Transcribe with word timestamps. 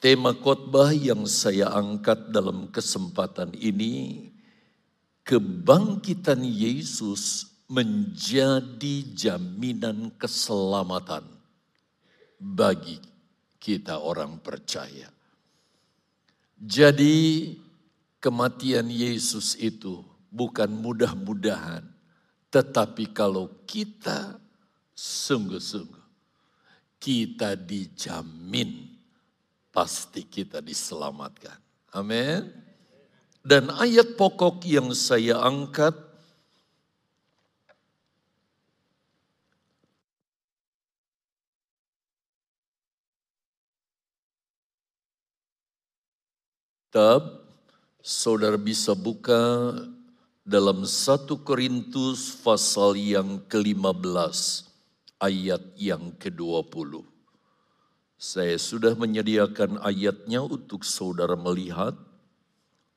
Tema 0.00 0.32
khotbah 0.32 0.96
yang 0.96 1.28
saya 1.28 1.68
angkat 1.76 2.32
dalam 2.32 2.72
kesempatan 2.72 3.52
ini, 3.52 4.32
kebangkitan 5.28 6.40
Yesus 6.40 7.52
menjadi 7.68 8.96
jaminan 9.12 10.08
keselamatan 10.16 11.28
bagi 12.40 12.96
kita 13.60 14.00
orang 14.00 14.40
percaya. 14.40 15.12
Jadi 16.56 17.52
kematian 18.24 18.88
Yesus 18.88 19.52
itu 19.60 20.00
bukan 20.32 20.80
mudah-mudahan, 20.80 21.84
tetapi 22.48 23.12
kalau 23.12 23.52
kita 23.68 24.40
sungguh-sungguh, 24.96 26.08
kita 26.96 27.52
dijamin 27.52 28.89
pasti 29.70 30.26
kita 30.26 30.58
diselamatkan. 30.62 31.58
Amin. 31.94 32.46
Dan 33.40 33.72
ayat 33.72 34.14
pokok 34.20 34.62
yang 34.68 34.92
saya 34.92 35.40
angkat 35.40 36.10
Tab, 46.90 47.46
saudara 48.02 48.58
bisa 48.58 48.98
buka 48.98 49.38
dalam 50.42 50.82
1 50.82 51.22
Korintus 51.46 52.34
pasal 52.42 52.98
yang 52.98 53.38
ke-15 53.46 54.66
ayat 55.22 55.62
yang 55.78 56.10
ke-20. 56.18 57.19
Saya 58.20 58.60
sudah 58.60 58.92
menyediakan 59.00 59.80
ayatnya 59.80 60.44
untuk 60.44 60.84
saudara 60.84 61.40
melihat, 61.40 61.96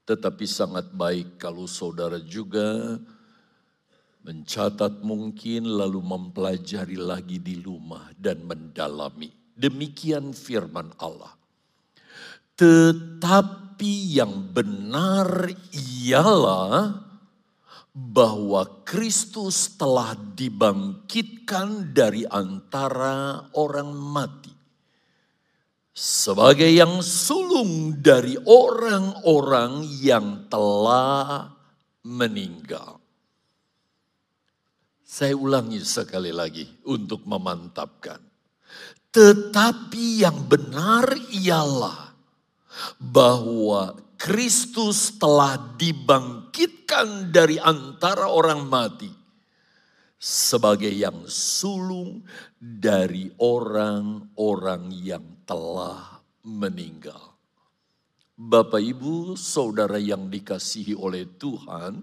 tetapi 0.03 0.43
sangat 0.43 0.91
baik 0.91 1.39
kalau 1.39 1.63
saudara 1.63 2.19
juga 2.19 2.99
mencatat 4.27 4.99
mungkin 4.99 5.79
lalu 5.79 6.03
mempelajari 6.03 6.99
lagi 6.99 7.39
di 7.39 7.55
rumah 7.55 8.11
dan 8.19 8.43
mendalami. 8.43 9.31
Demikian 9.55 10.35
firman 10.35 10.91
Allah. 10.99 11.31
Tetapi 12.59 14.19
yang 14.19 14.51
benar 14.51 15.47
ialah 16.03 16.99
bahwa 17.95 18.83
Kristus 18.83 19.79
telah 19.79 20.19
dibangkitkan 20.19 21.95
dari 21.95 22.27
antara 22.27 23.47
orang 23.55 23.95
mati 23.95 24.52
sebagai 25.93 26.73
yang 26.73 27.05
sulung 27.05 28.01
dari 28.01 28.33
orang-orang 28.41 29.85
yang 30.01 30.49
telah 30.49 31.53
meninggal. 32.01 32.97
Saya 35.05 35.37
ulangi 35.37 35.77
sekali 35.85 36.33
lagi 36.33 36.65
untuk 36.89 37.21
memantapkan. 37.29 38.17
Tetapi 39.13 40.25
yang 40.25 40.49
benar 40.49 41.13
ialah 41.29 42.17
bahwa 42.97 43.93
Kristus 44.17 45.13
telah 45.21 45.77
dibangkitkan 45.77 47.29
dari 47.29 47.61
antara 47.61 48.25
orang 48.25 48.65
mati 48.65 49.13
sebagai 50.17 50.89
yang 50.89 51.29
sulung 51.29 52.25
dari 52.57 53.29
orang-orang 53.37 54.89
yang 54.97 55.32
telah 55.45 56.23
meninggal. 56.43 57.33
Bapak, 58.33 58.81
ibu, 58.81 59.37
saudara 59.37 60.01
yang 60.01 60.27
dikasihi 60.27 60.97
oleh 60.97 61.29
Tuhan, 61.37 62.01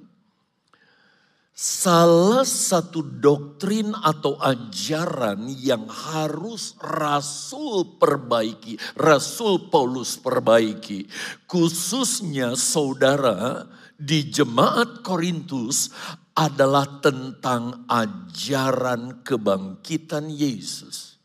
salah 1.50 2.46
satu 2.46 3.02
doktrin 3.02 3.92
atau 3.92 4.38
ajaran 4.38 5.50
yang 5.58 5.90
harus 5.90 6.78
Rasul 6.78 7.98
perbaiki, 7.98 8.78
Rasul 8.94 9.68
Paulus 9.68 10.16
perbaiki, 10.16 11.04
khususnya 11.50 12.54
saudara 12.54 13.66
di 13.98 14.30
jemaat 14.30 15.02
Korintus 15.02 15.90
adalah 16.32 17.02
tentang 17.04 17.84
ajaran 17.90 19.26
kebangkitan 19.26 20.30
Yesus 20.30 21.20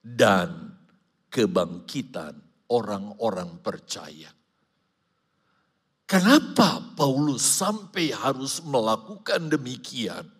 dan 0.00 0.73
kebangkitan 1.34 2.38
orang-orang 2.70 3.58
percaya. 3.58 4.30
Kenapa 6.06 6.78
Paulus 6.94 7.42
sampai 7.42 8.14
harus 8.14 8.62
melakukan 8.62 9.50
demikian? 9.50 10.30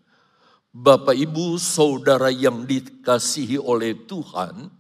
Bapak, 0.71 1.19
ibu, 1.19 1.59
saudara 1.59 2.31
yang 2.31 2.63
dikasihi 2.63 3.59
oleh 3.59 4.07
Tuhan, 4.07 4.71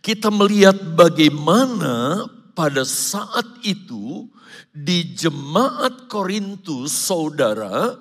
kita 0.00 0.28
melihat 0.32 0.76
bagaimana 0.96 2.24
pada 2.52 2.84
saat 2.84 3.60
itu 3.64 4.28
di 4.70 5.16
jemaat 5.16 6.06
Korintus, 6.06 6.92
saudara, 6.92 7.96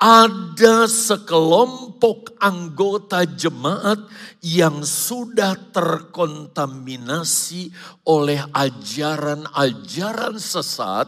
ada 0.00 0.88
sekelompok 0.88 2.40
anggota 2.40 3.28
jemaat 3.28 4.00
yang 4.40 4.80
sudah 4.80 5.52
terkontaminasi 5.76 7.68
oleh 8.08 8.40
ajaran-ajaran 8.56 10.40
sesat 10.40 11.04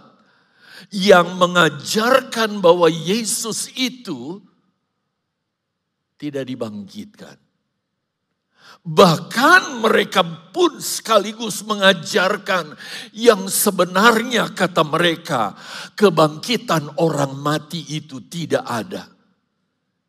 yang 0.93 1.41
mengajarkan 1.41 2.61
bahwa 2.61 2.93
Yesus 2.93 3.73
itu 3.81 4.45
tidak 6.21 6.45
dibangkitkan. 6.45 7.41
Bahkan 8.83 9.79
mereka 9.79 10.27
pun 10.51 10.83
sekaligus 10.83 11.63
mengajarkan 11.63 12.75
yang 13.15 13.47
sebenarnya 13.47 14.51
kata 14.51 14.83
mereka 14.83 15.55
kebangkitan 15.95 16.99
orang 16.99 17.39
mati 17.39 17.87
itu 17.95 18.27
tidak 18.27 18.67
ada. 18.67 19.07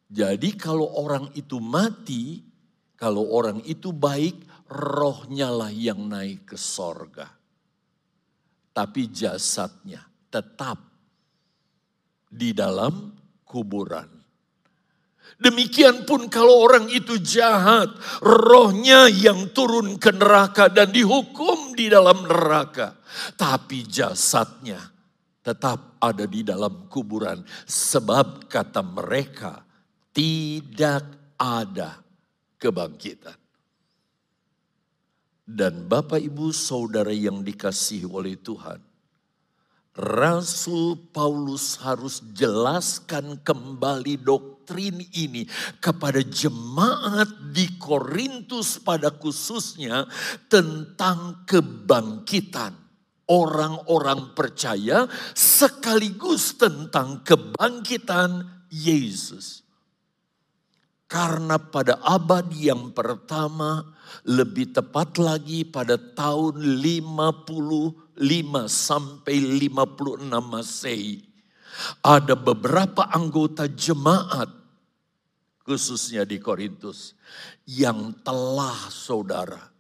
Jadi 0.09 0.57
kalau 0.57 0.89
orang 0.97 1.29
itu 1.37 1.61
mati, 1.61 2.41
kalau 2.97 3.29
orang 3.33 3.61
itu 3.65 3.93
baik, 3.93 4.41
rohnya 4.69 5.53
lah 5.53 5.69
yang 5.69 6.09
naik 6.09 6.53
ke 6.53 6.57
sorga. 6.57 7.29
Tapi 8.73 9.09
jasadnya 9.13 10.01
tetap 10.33 10.81
di 12.25 12.53
dalam 12.57 13.13
kuburan. 13.45 14.12
Demikian 15.43 16.07
pun 16.07 16.31
kalau 16.31 16.63
orang 16.63 16.87
itu 16.87 17.19
jahat, 17.19 17.91
rohnya 18.23 19.11
yang 19.11 19.51
turun 19.51 19.99
ke 19.99 20.15
neraka 20.15 20.71
dan 20.71 20.95
dihukum 20.95 21.75
di 21.75 21.91
dalam 21.91 22.23
neraka. 22.23 22.95
Tapi 23.35 23.83
jasadnya 23.83 24.79
tetap 25.43 25.99
ada 25.99 26.23
di 26.23 26.47
dalam 26.47 26.87
kuburan. 26.87 27.43
Sebab 27.67 28.47
kata 28.47 28.79
mereka 28.87 29.67
tidak 30.15 31.35
ada 31.35 31.99
kebangkitan. 32.55 33.35
Dan 35.43 35.91
Bapak 35.91 36.23
Ibu 36.23 36.55
Saudara 36.55 37.11
yang 37.11 37.43
dikasihi 37.43 38.07
oleh 38.07 38.39
Tuhan. 38.39 38.79
Rasul 39.93 40.97
Paulus 41.11 41.77
harus 41.83 42.23
jelaskan 42.33 43.37
kembali 43.43 44.17
doktrin 44.63 45.03
ini 45.19 45.43
kepada 45.83 46.23
jemaat 46.23 47.51
di 47.51 47.75
Korintus 47.75 48.79
pada 48.79 49.11
khususnya 49.11 50.07
tentang 50.47 51.43
kebangkitan 51.43 52.71
orang-orang 53.27 54.31
percaya 54.31 55.03
sekaligus 55.35 56.55
tentang 56.55 57.27
kebangkitan 57.27 58.47
Yesus. 58.71 59.67
Karena 61.11 61.59
pada 61.59 61.99
abad 61.99 62.47
yang 62.55 62.95
pertama 62.95 63.83
lebih 64.23 64.71
tepat 64.71 65.19
lagi 65.19 65.67
pada 65.67 65.99
tahun 65.99 66.55
50 66.79 68.15
5 68.15 68.23
sampai 68.71 69.35
56 69.67 70.31
Masehi. 70.39 71.32
Ada 72.03 72.37
beberapa 72.37 73.09
anggota 73.09 73.65
jemaat 73.67 74.49
khususnya 75.63 76.27
di 76.27 76.37
Korintus 76.37 77.15
yang 77.65 78.19
telah 78.21 78.91
saudara 78.91 79.73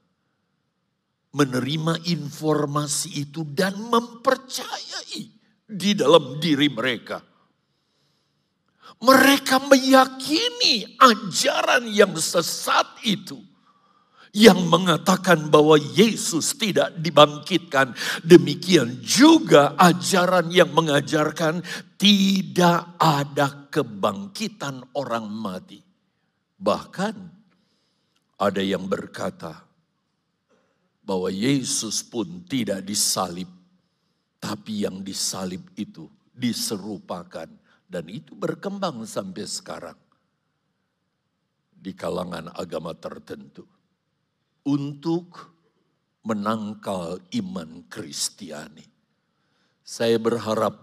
menerima 1.33 2.07
informasi 2.07 3.27
itu 3.27 3.43
dan 3.43 3.75
mempercayai 3.77 5.21
di 5.65 5.91
dalam 5.97 6.37
diri 6.37 6.69
mereka. 6.69 7.19
Mereka 9.03 9.67
meyakini 9.67 10.95
ajaran 10.95 11.91
yang 11.91 12.15
sesat 12.15 13.03
itu 13.03 13.35
yang 14.33 14.65
mengatakan 14.65 15.53
bahwa 15.53 15.77
Yesus 15.77 16.57
tidak 16.57 16.97
dibangkitkan. 16.97 17.93
Demikian 18.25 18.97
juga 19.05 19.77
ajaran 19.77 20.49
yang 20.49 20.73
mengajarkan 20.73 21.61
tidak 22.01 22.97
ada 22.97 23.69
kebangkitan 23.69 24.81
orang 24.97 25.29
mati. 25.29 25.79
Bahkan 26.57 27.15
ada 28.41 28.61
yang 28.65 28.89
berkata 28.89 29.69
bahwa 31.05 31.29
Yesus 31.29 32.01
pun 32.01 32.41
tidak 32.49 32.81
disalib, 32.81 33.47
tapi 34.41 34.81
yang 34.81 35.05
disalib 35.05 35.61
itu 35.77 36.09
diserupakan 36.33 37.45
dan 37.85 38.05
itu 38.09 38.33
berkembang 38.33 39.05
sampai 39.05 39.45
sekarang 39.45 39.99
di 41.69 41.93
kalangan 41.93 42.49
agama 42.57 42.97
tertentu 42.97 43.67
untuk 44.63 45.53
menangkal 46.23 47.19
iman 47.35 47.83
Kristiani. 47.91 48.87
Saya 49.83 50.15
berharap 50.15 50.79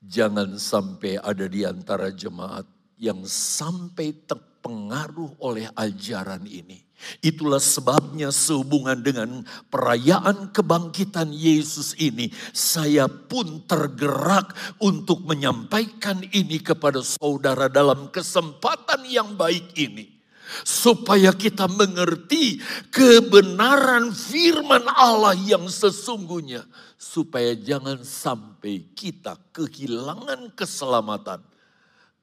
jangan 0.00 0.56
sampai 0.56 1.20
ada 1.20 1.44
di 1.44 1.68
antara 1.68 2.08
jemaat 2.08 2.64
yang 2.96 3.20
sampai 3.28 4.16
terpengaruh 4.24 5.36
oleh 5.44 5.68
ajaran 5.76 6.48
ini. 6.48 6.80
Itulah 7.24 7.60
sebabnya 7.60 8.28
sehubungan 8.28 9.00
dengan 9.00 9.44
perayaan 9.72 10.52
kebangkitan 10.52 11.32
Yesus 11.32 11.96
ini, 11.96 12.28
saya 12.52 13.08
pun 13.08 13.64
tergerak 13.64 14.52
untuk 14.84 15.24
menyampaikan 15.24 16.20
ini 16.32 16.60
kepada 16.60 17.00
saudara 17.00 17.72
dalam 17.72 18.12
kesempatan 18.12 19.08
yang 19.08 19.32
baik 19.32 19.72
ini 19.80 20.19
supaya 20.62 21.34
kita 21.34 21.66
mengerti 21.70 22.58
kebenaran 22.90 24.10
firman 24.14 24.84
Allah 24.90 25.34
yang 25.34 25.66
sesungguhnya, 25.70 26.66
supaya 27.00 27.56
jangan 27.56 28.02
sampai 28.02 28.92
kita 28.92 29.38
kehilangan 29.54 30.52
keselamatan 30.52 31.40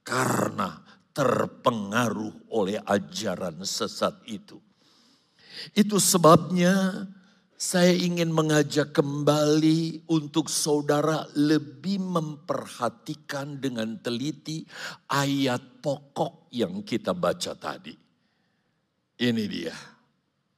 karena 0.05 0.79
terpengaruh 1.17 2.53
oleh 2.53 2.77
ajaran 2.85 3.65
sesat 3.65 4.13
itu. 4.29 4.61
Itu 5.73 5.97
sebabnya 5.97 7.09
saya 7.57 7.89
ingin 7.89 8.29
mengajak 8.29 8.93
kembali 8.93 10.05
untuk 10.13 10.45
saudara 10.45 11.25
lebih 11.33 11.97
memperhatikan 11.97 13.57
dengan 13.57 13.97
teliti 13.97 14.61
ayat 15.09 15.81
pokok 15.81 16.53
yang 16.53 16.85
kita 16.85 17.17
baca 17.17 17.57
tadi. 17.57 18.06
Ini 19.17 19.43
dia. 19.49 19.73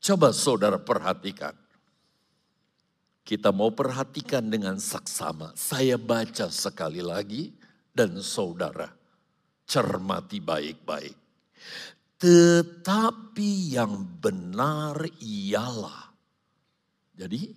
Coba 0.04 0.36
saudara 0.36 0.76
perhatikan. 0.76 1.56
Kita 3.24 3.56
mau 3.56 3.72
perhatikan 3.72 4.52
dengan 4.52 4.76
saksama. 4.76 5.56
Saya 5.56 5.96
baca 5.96 6.52
sekali 6.52 7.00
lagi 7.00 7.56
dan 7.96 8.20
saudara 8.20 8.92
cermati 9.64 10.44
baik-baik. 10.44 11.16
Tetapi 12.20 13.80
yang 13.80 14.20
benar 14.20 15.08
ialah. 15.24 16.12
Jadi 17.16 17.56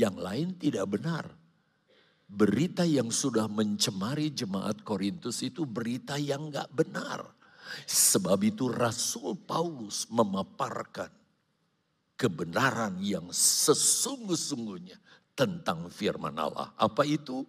yang 0.00 0.16
lain 0.16 0.56
tidak 0.56 0.86
benar. 0.96 1.28
Berita 2.30 2.88
yang 2.88 3.12
sudah 3.12 3.50
mencemari 3.52 4.32
jemaat 4.32 4.80
Korintus 4.80 5.44
itu 5.44 5.68
berita 5.68 6.16
yang 6.16 6.48
gak 6.48 6.70
benar 6.72 7.39
Sebab 7.86 8.38
itu 8.44 8.70
Rasul 8.70 9.36
Paulus 9.38 10.06
memaparkan 10.10 11.10
kebenaran 12.20 13.00
yang 13.00 13.32
sesungguh-sungguhnya 13.32 15.00
tentang 15.32 15.88
firman 15.88 16.36
Allah. 16.36 16.68
Apa 16.76 17.08
itu? 17.08 17.48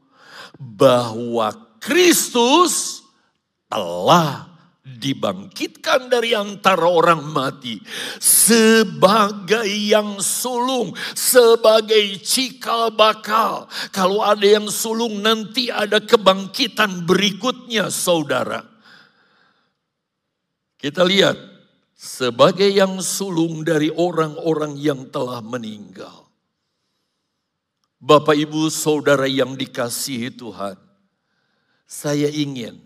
Bahwa 0.55 1.51
Kristus 1.83 3.03
telah 3.67 4.47
dibangkitkan 4.81 6.09
dari 6.09 6.33
antara 6.33 6.89
orang 6.89 7.21
mati 7.29 7.77
sebagai 8.17 9.67
yang 9.67 10.17
sulung, 10.23 10.95
sebagai 11.13 12.17
cikal 12.23 12.89
bakal. 12.89 13.69
Kalau 13.93 14.25
ada 14.25 14.45
yang 14.47 14.71
sulung 14.71 15.21
nanti 15.21 15.69
ada 15.69 16.01
kebangkitan 16.01 17.05
berikutnya 17.05 17.93
saudara. 17.93 18.70
Kita 20.81 21.05
lihat 21.05 21.37
sebagai 21.93 22.65
yang 22.65 22.97
sulung 23.05 23.61
dari 23.61 23.93
orang-orang 23.93 24.73
yang 24.81 25.05
telah 25.13 25.37
meninggal. 25.45 26.25
Bapak, 28.01 28.33
ibu, 28.33 28.65
saudara 28.73 29.29
yang 29.29 29.53
dikasihi 29.53 30.33
Tuhan, 30.33 30.73
saya 31.85 32.33
ingin 32.33 32.81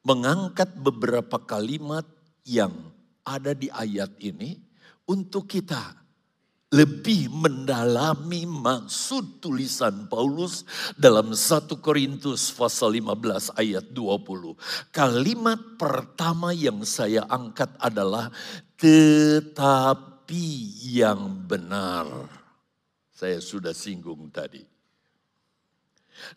mengangkat 0.00 0.72
beberapa 0.72 1.36
kalimat 1.36 2.08
yang 2.48 2.72
ada 3.28 3.52
di 3.52 3.68
ayat 3.68 4.16
ini 4.16 4.56
untuk 5.04 5.52
kita 5.52 6.01
lebih 6.72 7.28
mendalami 7.28 8.48
maksud 8.48 9.44
tulisan 9.44 10.08
Paulus 10.08 10.64
dalam 10.96 11.36
1 11.36 11.68
Korintus 11.84 12.48
pasal 12.48 12.96
15 12.96 13.52
ayat 13.60 13.92
20. 13.92 14.56
Kalimat 14.88 15.60
pertama 15.76 16.56
yang 16.56 16.80
saya 16.88 17.28
angkat 17.28 17.76
adalah 17.76 18.32
tetapi 18.80 20.48
yang 20.96 21.44
benar. 21.44 22.08
Saya 23.12 23.38
sudah 23.38 23.76
singgung 23.76 24.32
tadi. 24.32 24.71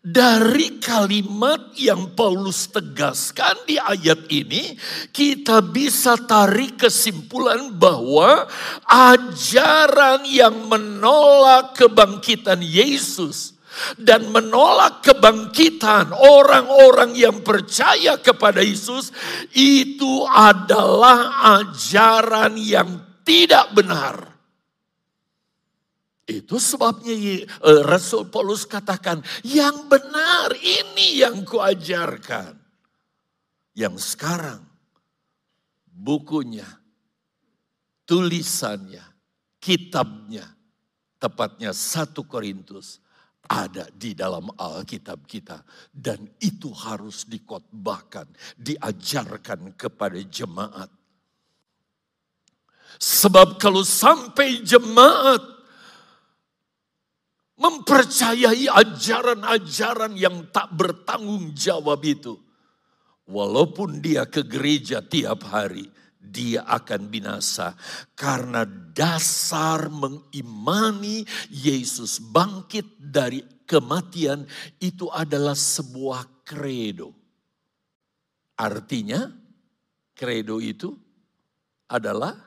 Dari 0.06 0.78
kalimat 0.78 1.74
yang 1.82 2.14
Paulus 2.14 2.70
tegaskan 2.70 3.58
di 3.66 3.82
ayat 3.82 4.30
ini, 4.30 4.78
kita 5.10 5.66
bisa 5.66 6.14
tarik 6.14 6.78
kesimpulan 6.78 7.74
bahwa 7.74 8.46
ajaran 8.86 10.22
yang 10.30 10.70
menolak 10.70 11.74
kebangkitan 11.74 12.62
Yesus 12.62 13.58
dan 13.98 14.30
menolak 14.30 15.04
kebangkitan 15.04 16.14
orang-orang 16.14 17.18
yang 17.18 17.42
percaya 17.42 18.16
kepada 18.22 18.64
Yesus 18.64 19.12
itu 19.58 20.24
adalah 20.30 21.44
ajaran 21.60 22.56
yang 22.62 23.02
tidak 23.26 23.74
benar. 23.74 24.35
Itu 26.26 26.58
sebabnya 26.58 27.14
eh, 27.14 27.46
Rasul 27.86 28.34
Paulus 28.34 28.66
katakan, 28.66 29.22
yang 29.46 29.86
benar 29.86 30.58
ini 30.58 31.22
yang 31.22 31.46
kuajarkan. 31.46 32.58
Yang 33.76 34.16
sekarang 34.16 34.64
bukunya, 35.86 36.66
tulisannya, 38.10 39.06
kitabnya, 39.62 40.50
tepatnya 41.22 41.76
satu 41.76 42.26
Korintus 42.26 43.04
ada 43.46 43.86
di 43.94 44.18
dalam 44.18 44.50
Alkitab 44.58 45.30
kita 45.30 45.62
dan 45.94 46.26
itu 46.42 46.74
harus 46.74 47.30
dikotbahkan, 47.30 48.26
diajarkan 48.58 49.78
kepada 49.78 50.18
jemaat. 50.26 50.90
Sebab 52.96 53.60
kalau 53.60 53.84
sampai 53.84 54.64
jemaat 54.64 55.55
mempercayai 57.56 58.68
ajaran-ajaran 58.68 60.14
yang 60.20 60.52
tak 60.52 60.72
bertanggung 60.76 61.56
jawab 61.56 62.04
itu. 62.04 62.36
Walaupun 63.26 64.04
dia 64.04 64.28
ke 64.30 64.46
gereja 64.46 65.02
tiap 65.02 65.50
hari, 65.50 65.90
dia 66.22 66.66
akan 66.66 67.10
binasa 67.10 67.74
karena 68.14 68.66
dasar 68.94 69.90
mengimani 69.90 71.26
Yesus 71.50 72.22
bangkit 72.22 72.86
dari 73.02 73.42
kematian 73.66 74.46
itu 74.78 75.10
adalah 75.10 75.58
sebuah 75.58 76.46
kredo. 76.46 77.14
Artinya, 78.56 79.26
kredo 80.14 80.62
itu 80.62 80.94
adalah 81.90 82.38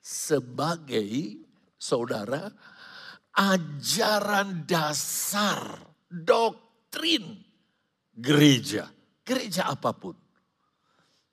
sebagai 0.00 1.40
saudara 1.78 2.48
ajaran 3.34 4.62
dasar, 4.64 5.82
doktrin 6.06 7.42
gereja. 8.14 8.88
Gereja 9.26 9.74
apa 9.74 9.90
pun. 9.90 10.14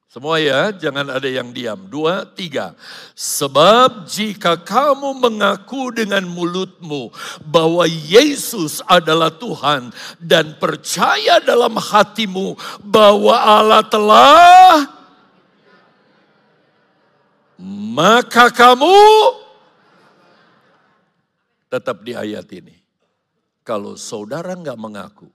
semua 0.06 0.40
ya, 0.40 0.72
jangan 0.72 1.12
ada 1.12 1.28
yang 1.28 1.52
diam. 1.52 1.92
Dua, 1.92 2.24
tiga. 2.24 2.72
Sebab 3.20 4.08
jika 4.08 4.56
kamu 4.56 5.12
mengaku 5.20 5.92
dengan 5.92 6.24
mulutmu 6.24 7.12
bahwa 7.44 7.84
Yesus 7.84 8.80
adalah 8.88 9.28
Tuhan 9.34 9.92
dan 10.24 10.56
percaya 10.56 11.44
dalam 11.44 11.76
hatimu 11.76 12.56
bahwa 12.80 13.36
Allah 13.36 13.84
telah 13.84 14.88
maka 17.96 18.56
kamu 18.56 18.96
tetap 21.68 22.08
di 22.08 22.16
ayat 22.16 22.48
ini. 22.56 22.78
Kalau 23.68 24.00
saudara 24.00 24.56
nggak 24.56 24.80
mengaku, 24.80 25.28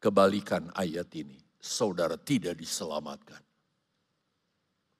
kebalikan 0.00 0.72
ayat 0.72 1.12
ini 1.12 1.43
saudara 1.64 2.20
tidak 2.20 2.60
diselamatkan. 2.60 3.40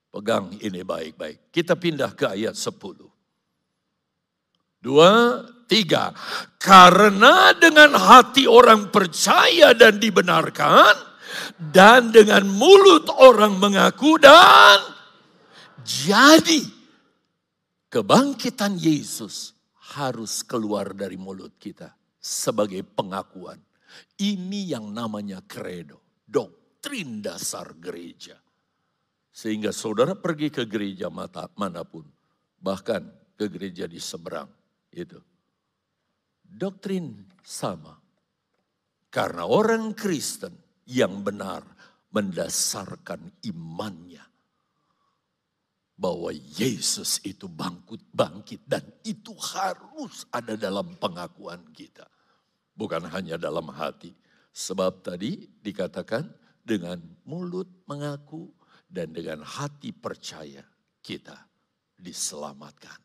Pegang 0.09 0.57
ini 0.63 0.81
baik-baik. 0.81 1.53
Kita 1.53 1.77
pindah 1.77 2.17
ke 2.17 2.33
ayat 2.33 2.57
10. 2.57 4.81
Dua, 4.81 5.43
tiga. 5.69 6.09
Karena 6.57 7.53
dengan 7.53 7.93
hati 7.93 8.49
orang 8.49 8.89
percaya 8.89 9.77
dan 9.77 10.01
dibenarkan, 10.01 11.13
dan 11.59 12.15
dengan 12.15 12.47
mulut 12.47 13.11
orang 13.11 13.59
mengaku 13.59 14.15
dan 14.15 14.79
jadi 15.83 16.63
kebangkitan 17.91 18.79
Yesus 18.79 19.51
harus 19.99 20.47
keluar 20.47 20.95
dari 20.95 21.19
mulut 21.19 21.59
kita 21.59 21.91
sebagai 22.17 22.87
pengakuan. 22.87 23.59
Ini 24.15 24.79
yang 24.79 24.95
namanya 24.95 25.43
kredo 25.43 26.04
doktrin 26.25 27.21
dasar 27.21 27.77
gereja. 27.77 28.41
Sehingga 29.35 29.69
saudara 29.75 30.15
pergi 30.17 30.49
ke 30.49 30.65
gereja 30.65 31.11
mata, 31.11 31.51
mana 31.59 31.85
pun, 31.85 32.07
bahkan 32.57 33.03
ke 33.35 33.45
gereja 33.51 33.85
di 33.85 33.99
seberang, 33.99 34.47
itu. 34.95 35.19
Doktrin 36.39 37.25
sama. 37.43 37.99
Karena 39.11 39.47
orang 39.47 39.95
Kristen 39.95 40.55
yang 40.87 41.23
benar 41.23 41.63
mendasarkan 42.15 43.43
imannya 43.43 44.23
bahwa 45.95 46.31
Yesus 46.31 47.23
itu 47.23 47.47
bangkit 47.47 48.03
bangkit 48.11 48.61
dan 48.67 48.83
itu 49.07 49.31
harus 49.35 50.27
ada 50.31 50.59
dalam 50.59 50.95
pengakuan 50.99 51.63
kita. 51.71 52.07
Bukan 52.75 53.07
hanya 53.07 53.39
dalam 53.39 53.71
hati, 53.71 54.11
Sebab 54.55 55.03
tadi 55.03 55.43
dikatakan 55.59 56.23
dengan 56.63 56.95
mulut 57.27 57.67
mengaku 57.91 58.47
dan 58.87 59.11
dengan 59.11 59.43
hati 59.43 59.91
percaya 59.91 60.63
kita 61.03 61.35
diselamatkan. 61.99 62.95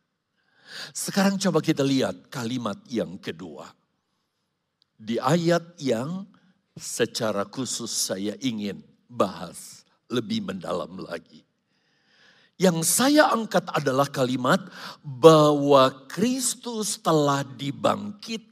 Sekarang 0.94 1.34
coba 1.42 1.58
kita 1.58 1.82
lihat 1.82 2.30
kalimat 2.30 2.78
yang 2.86 3.18
kedua. 3.18 3.66
Di 4.94 5.18
ayat 5.18 5.74
yang 5.82 6.22
secara 6.78 7.42
khusus 7.50 7.90
saya 7.90 8.38
ingin 8.38 8.78
bahas 9.10 9.82
lebih 10.06 10.46
mendalam 10.46 11.02
lagi. 11.02 11.42
Yang 12.60 12.84
saya 12.86 13.32
angkat 13.32 13.66
adalah 13.72 14.06
kalimat 14.06 14.60
bahwa 15.00 16.06
Kristus 16.06 17.00
telah 17.00 17.40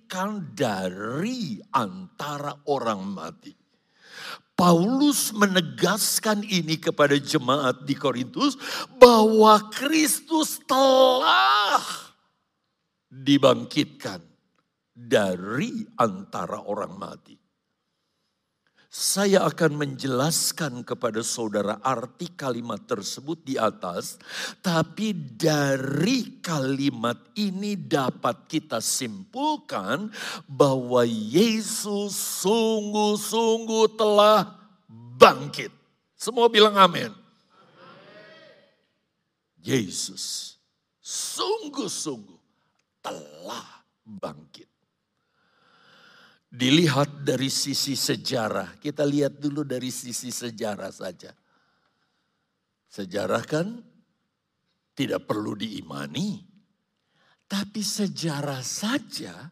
dibangkitkan 0.08 0.56
dari 0.56 1.60
antara 1.76 2.56
orang 2.66 3.04
mati. 3.04 3.52
Paulus 4.58 5.30
menegaskan 5.30 6.42
ini 6.42 6.82
kepada 6.82 7.14
jemaat 7.14 7.86
di 7.86 7.94
Korintus 7.94 8.58
bahwa 8.98 9.70
Kristus 9.70 10.58
telah 10.66 11.78
dibangkitkan 13.06 14.18
dari 14.90 15.86
antara 15.94 16.66
orang 16.66 16.98
mati. 16.98 17.47
Saya 18.88 19.44
akan 19.44 19.84
menjelaskan 19.84 20.80
kepada 20.80 21.20
saudara 21.20 21.76
arti 21.84 22.32
kalimat 22.32 22.80
tersebut 22.88 23.36
di 23.44 23.60
atas, 23.60 24.16
tapi 24.64 25.12
dari 25.12 26.40
kalimat 26.40 27.20
ini 27.36 27.76
dapat 27.76 28.48
kita 28.48 28.80
simpulkan 28.80 30.08
bahwa 30.48 31.04
Yesus 31.04 32.16
sungguh-sungguh 32.40 33.92
telah 33.92 34.56
bangkit. 35.20 35.68
Semua 36.16 36.48
bilang 36.48 36.80
amin. 36.80 37.12
Yesus 39.60 40.56
sungguh-sungguh 41.04 42.40
telah 43.04 43.84
bangkit 44.00 44.67
dilihat 46.58 47.22
dari 47.22 47.46
sisi 47.46 47.94
sejarah. 47.94 48.82
Kita 48.82 49.06
lihat 49.06 49.38
dulu 49.38 49.62
dari 49.62 49.94
sisi 49.94 50.34
sejarah 50.34 50.90
saja. 50.90 51.30
Sejarah 52.90 53.42
kan 53.46 53.78
tidak 54.98 55.30
perlu 55.30 55.54
diimani, 55.54 56.42
tapi 57.46 57.78
sejarah 57.78 58.58
saja 58.58 59.46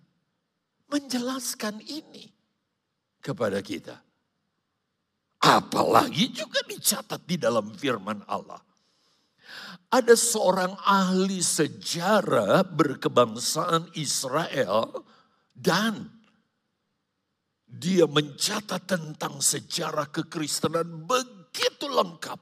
menjelaskan 0.91 1.79
ini 1.87 2.27
kepada 3.23 3.63
kita. 3.63 4.03
Apalagi 5.47 6.35
juga 6.35 6.59
dicatat 6.67 7.23
di 7.23 7.39
dalam 7.39 7.71
firman 7.71 8.27
Allah. 8.27 8.59
Ada 9.95 10.19
seorang 10.19 10.75
ahli 10.83 11.39
sejarah 11.39 12.67
berkebangsaan 12.67 13.95
Israel 13.95 15.07
dan 15.55 16.16
dia 17.67 18.07
mencatat 18.07 18.87
tentang 18.87 19.43
sejarah 19.43 20.09
kekristenan 20.15 21.05
begitu 21.05 21.91
lengkap. 21.91 22.39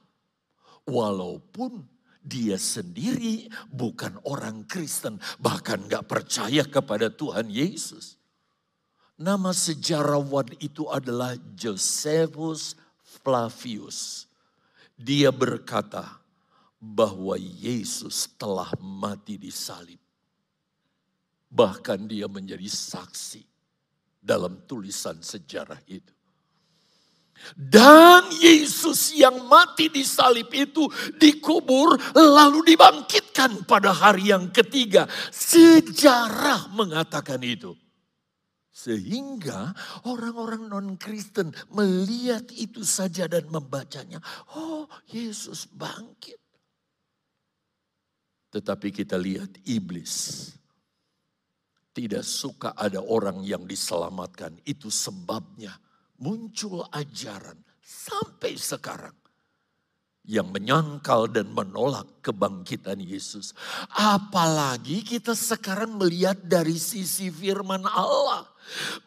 Walaupun 0.85 1.81
dia 2.21 2.61
sendiri 2.61 3.49
bukan 3.73 4.21
orang 4.29 4.69
Kristen, 4.69 5.17
bahkan 5.41 5.81
gak 5.89 6.05
percaya 6.05 6.61
kepada 6.61 7.09
Tuhan 7.09 7.49
Yesus. 7.49 8.21
Nama 9.17 9.49
sejarawan 9.49 10.53
itu 10.61 10.85
adalah 10.91 11.33
Josephus 11.57 12.77
Flavius. 13.01 14.29
Dia 14.93 15.33
berkata 15.33 16.21
bahwa 16.77 17.33
Yesus 17.39 18.29
telah 18.37 18.69
mati 18.77 19.41
di 19.41 19.49
salib. 19.49 19.97
Bahkan 21.49 22.11
dia 22.11 22.27
menjadi 22.27 22.67
saksi 22.67 23.54
dalam 24.25 24.65
tulisan 24.65 25.21
sejarah 25.21 25.77
itu. 25.85 26.15
Dan 27.53 28.31
Yesus 28.41 29.13
yang 29.13 29.45
mati 29.45 29.91
di 29.91 30.01
salib 30.01 30.49
itu 30.49 30.89
dikubur 31.19 31.93
lalu 32.17 32.73
dibangkitkan 32.73 33.69
pada 33.69 33.93
hari 33.93 34.33
yang 34.33 34.49
ketiga. 34.49 35.05
Sejarah 35.29 36.73
mengatakan 36.73 37.43
itu. 37.45 37.77
Sehingga 38.75 39.71
orang-orang 40.09 40.67
non-Kristen 40.67 41.53
melihat 41.71 42.49
itu 42.55 42.83
saja 42.83 43.29
dan 43.29 43.47
membacanya. 43.47 44.19
Oh 44.57 44.89
Yesus 45.11 45.69
bangkit. 45.69 46.39
Tetapi 48.51 48.87
kita 48.95 49.19
lihat 49.19 49.51
iblis 49.67 50.47
tidak 51.95 52.27
suka 52.27 52.75
ada 52.75 52.99
orang 52.99 53.39
yang 53.47 53.63
diselamatkan. 53.63 54.59
Itu 54.67 54.91
sebabnya 54.91 55.71
muncul 56.19 56.83
ajaran 56.91 57.55
sampai 57.79 58.59
sekarang 58.59 59.15
yang 60.25 60.49
menyangkal 60.51 61.29
dan 61.29 61.53
menolak 61.53 62.19
kebangkitan 62.25 62.99
Yesus. 62.99 63.53
Apalagi 63.93 65.05
kita 65.05 65.37
sekarang 65.37 65.95
melihat 65.95 66.35
dari 66.43 66.75
sisi 66.75 67.29
firman 67.31 67.85
Allah. 67.87 68.49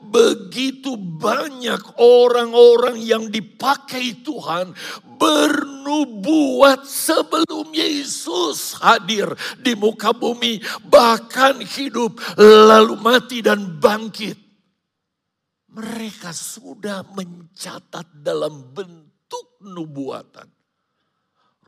Begitu 0.01 0.97
banyak 0.97 2.01
orang-orang 2.01 2.99
yang 2.99 3.29
dipakai 3.29 4.25
Tuhan 4.25 4.73
bernubuat 5.19 6.87
sebelum 6.89 7.71
Yesus 7.71 8.79
hadir 8.81 9.29
di 9.61 9.79
muka 9.79 10.11
bumi. 10.17 10.59
Bahkan 10.89 11.63
hidup 11.63 12.19
lalu 12.41 12.97
mati 12.99 13.39
dan 13.45 13.79
bangkit. 13.79 14.37
Mereka 15.69 16.35
sudah 16.35 17.07
mencatat 17.15 18.25
dalam 18.25 18.75
bentuk 18.75 19.63
nubuatan 19.63 20.58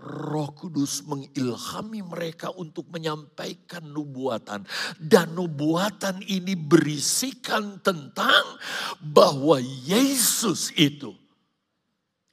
Roh 0.01 0.57
Kudus 0.57 1.05
mengilhami 1.05 2.01
mereka 2.01 2.49
untuk 2.57 2.89
menyampaikan 2.89 3.85
nubuatan, 3.85 4.65
dan 4.97 5.37
nubuatan 5.37 6.25
ini 6.25 6.57
berisikan 6.57 7.85
tentang 7.85 8.57
bahwa 9.05 9.61
Yesus 9.61 10.73
itu 10.81 11.13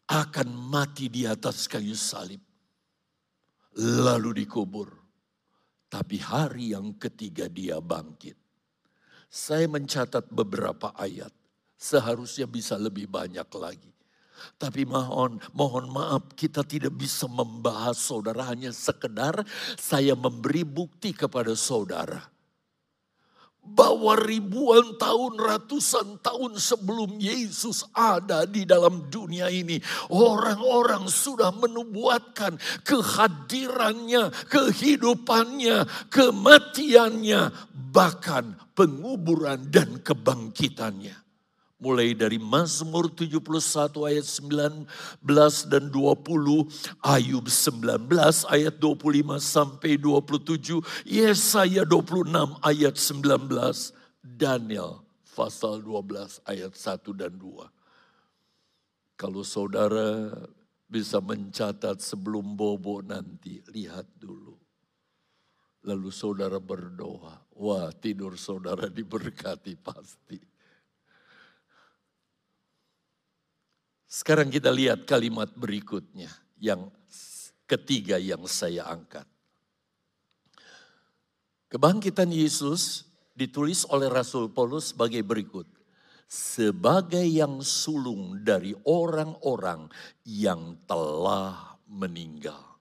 akan 0.07 0.47
mati 0.47 1.11
di 1.11 1.27
atas 1.27 1.67
kayu 1.67 1.91
salib, 1.91 2.39
lalu 3.75 4.47
dikubur, 4.47 4.87
tapi 5.91 6.23
hari 6.23 6.71
yang 6.71 6.95
ketiga 6.95 7.51
dia 7.51 7.83
bangkit. 7.83 8.39
Saya 9.27 9.67
mencatat 9.67 10.31
beberapa 10.31 10.95
ayat, 10.95 11.35
seharusnya 11.75 12.47
bisa 12.47 12.79
lebih 12.79 13.11
banyak 13.11 13.47
lagi. 13.59 13.96
Tapi 14.57 14.87
mohon, 14.89 15.37
mohon 15.53 15.85
maaf 15.91 16.33
kita 16.33 16.65
tidak 16.65 16.97
bisa 16.97 17.29
membahas 17.29 17.97
saudara 17.97 18.47
hanya 18.49 18.73
sekedar 18.73 19.45
saya 19.77 20.17
memberi 20.17 20.65
bukti 20.65 21.13
kepada 21.13 21.53
saudara. 21.53 22.23
Bahwa 23.67 24.15
ribuan 24.15 24.95
tahun, 24.95 25.43
ratusan 25.43 26.23
tahun 26.23 26.55
sebelum 26.55 27.19
Yesus 27.19 27.83
ada 27.91 28.47
di 28.47 28.63
dalam 28.63 29.11
dunia 29.11 29.51
ini. 29.51 29.75
Orang-orang 30.07 31.11
sudah 31.11 31.51
menubuatkan 31.51 32.55
kehadirannya, 32.87 34.31
kehidupannya, 34.47 35.83
kematiannya. 36.07 37.41
Bahkan 37.91 38.71
penguburan 38.71 39.67
dan 39.67 39.99
kebangkitannya. 39.99 41.26
Mulai 41.77 42.17
dari 42.17 42.41
Mazmur 42.41 43.13
71 43.13 43.37
ayat 44.09 44.25
19 44.25 44.89
dan 45.69 45.83
20, 45.93 46.65
Ayub 47.05 47.45
19 47.45 48.09
ayat 48.49 48.75
25 48.81 49.37
sampai 49.37 50.01
27, 50.01 50.81
Yesaya 51.05 51.85
26 51.85 52.33
ayat 52.65 52.95
19, 52.97 53.93
Daniel 54.25 55.05
pasal 55.37 55.85
12 55.85 56.41
ayat 56.49 56.73
1 56.73 57.13
dan 57.13 57.37
2. 57.37 57.69
Kalau 59.13 59.45
saudara 59.45 60.33
bisa 60.89 61.21
mencatat 61.21 62.01
sebelum 62.01 62.57
bobo 62.57 63.05
nanti, 63.05 63.61
lihat 63.69 64.09
dulu. 64.17 64.57
Lalu 65.85 66.09
saudara 66.09 66.57
berdoa, 66.57 67.37
wah 67.53 67.93
tidur 67.93 68.33
saudara 68.33 68.89
diberkati 68.97 69.77
pasti. 69.77 70.56
Sekarang 74.07 74.47
kita 74.47 74.71
lihat 74.71 75.03
kalimat 75.03 75.51
berikutnya 75.51 76.31
yang 76.63 76.87
ketiga 77.67 78.15
yang 78.15 78.47
saya 78.47 78.87
angkat. 78.87 79.27
Kebangkitan 81.67 82.31
Yesus 82.31 83.03
ditulis 83.35 83.83
oleh 83.91 84.07
Rasul 84.07 84.47
Paulus 84.47 84.95
sebagai 84.95 85.19
berikut. 85.27 85.67
Sebagai 86.27 87.23
yang 87.23 87.59
sulung 87.59 88.43
dari 88.43 88.71
orang-orang 88.87 89.91
yang 90.23 90.79
telah 90.87 91.75
meninggal. 91.87 92.79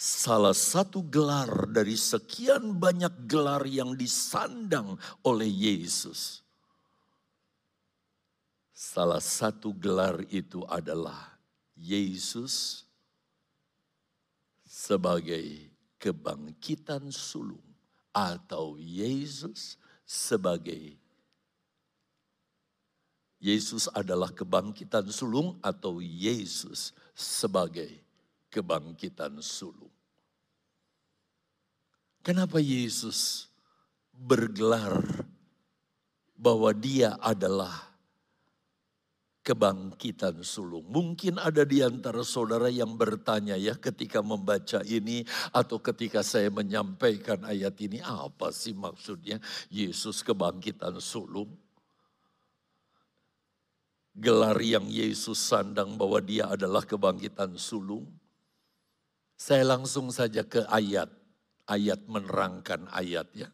Salah 0.00 0.56
satu 0.56 1.04
gelar 1.04 1.68
dari 1.68 1.92
sekian 1.92 2.80
banyak 2.80 3.28
gelar 3.28 3.68
yang 3.68 3.92
disandang 3.96 4.96
oleh 5.28 5.48
Yesus 5.48 6.40
Salah 8.80 9.20
satu 9.20 9.76
gelar 9.76 10.24
itu 10.32 10.64
adalah 10.64 11.36
Yesus 11.76 12.80
sebagai 14.64 15.68
kebangkitan 16.00 17.12
sulung 17.12 17.60
atau 18.08 18.80
Yesus 18.80 19.76
sebagai 20.08 20.96
Yesus 23.36 23.84
adalah 23.92 24.32
kebangkitan 24.32 25.12
sulung 25.12 25.60
atau 25.60 26.00
Yesus 26.00 26.96
sebagai 27.12 27.92
kebangkitan 28.48 29.44
sulung. 29.44 29.92
Kenapa 32.24 32.56
Yesus 32.56 33.44
bergelar 34.16 35.04
bahwa 36.32 36.72
dia 36.72 37.20
adalah 37.20 37.89
kebangkitan 39.50 40.46
sulung. 40.46 40.86
Mungkin 40.86 41.42
ada 41.42 41.66
di 41.66 41.82
antara 41.82 42.22
saudara 42.22 42.70
yang 42.70 42.94
bertanya 42.94 43.58
ya 43.58 43.74
ketika 43.74 44.22
membaca 44.22 44.78
ini 44.86 45.26
atau 45.50 45.82
ketika 45.82 46.22
saya 46.22 46.54
menyampaikan 46.54 47.42
ayat 47.42 47.74
ini 47.82 47.98
apa 47.98 48.54
sih 48.54 48.78
maksudnya 48.78 49.42
Yesus 49.66 50.22
kebangkitan 50.22 51.02
sulung? 51.02 51.50
Gelar 54.14 54.54
yang 54.62 54.86
Yesus 54.86 55.42
sandang 55.42 55.98
bahwa 55.98 56.22
dia 56.22 56.46
adalah 56.46 56.86
kebangkitan 56.86 57.58
sulung. 57.58 58.06
Saya 59.34 59.66
langsung 59.66 60.14
saja 60.14 60.46
ke 60.46 60.62
ayat, 60.70 61.10
ayat 61.66 62.06
menerangkan 62.06 62.86
ayat 62.94 63.26
ya. 63.34 63.50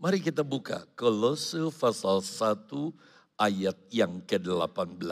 Mari 0.00 0.24
kita 0.24 0.40
buka 0.40 0.88
Kolose 0.96 1.68
pasal 1.68 2.24
1 2.24 3.12
ayat 3.38 3.76
yang 3.90 4.22
ke-18. 4.24 5.04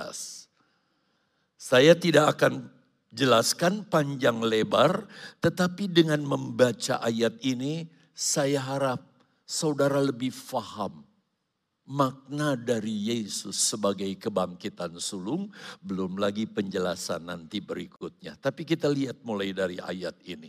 Saya 1.59 1.95
tidak 1.95 2.39
akan 2.39 2.71
jelaskan 3.13 3.87
panjang 3.87 4.43
lebar, 4.43 5.07
tetapi 5.39 5.87
dengan 5.87 6.25
membaca 6.25 6.99
ayat 7.03 7.39
ini 7.45 7.87
saya 8.17 8.59
harap 8.63 9.05
saudara 9.47 10.01
lebih 10.01 10.33
faham 10.33 11.05
makna 11.93 12.55
dari 12.55 13.11
Yesus 13.11 13.59
sebagai 13.59 14.09
kebangkitan 14.17 14.97
sulung, 15.03 15.51
belum 15.83 16.17
lagi 16.17 16.47
penjelasan 16.47 17.27
nanti 17.27 17.59
berikutnya. 17.59 18.39
Tapi 18.39 18.63
kita 18.63 18.87
lihat 18.87 19.21
mulai 19.27 19.51
dari 19.53 19.77
ayat 19.83 20.17
ini. 20.25 20.49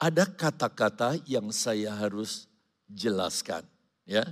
Ada 0.00 0.24
kata-kata 0.24 1.20
yang 1.28 1.52
saya 1.52 1.92
harus 1.92 2.48
jelaskan, 2.88 3.66
ya 4.08 4.24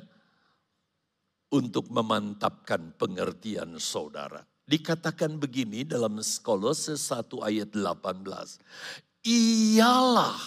untuk 1.53 1.93
memantapkan 1.93 2.97
pengertian 2.97 3.77
saudara. 3.77 4.41
Dikatakan 4.65 5.37
begini 5.37 5.85
dalam 5.85 6.17
Kolose 6.41 6.97
1 6.97 7.29
ayat 7.45 7.71
18. 7.77 9.29
Ialah, 9.29 10.41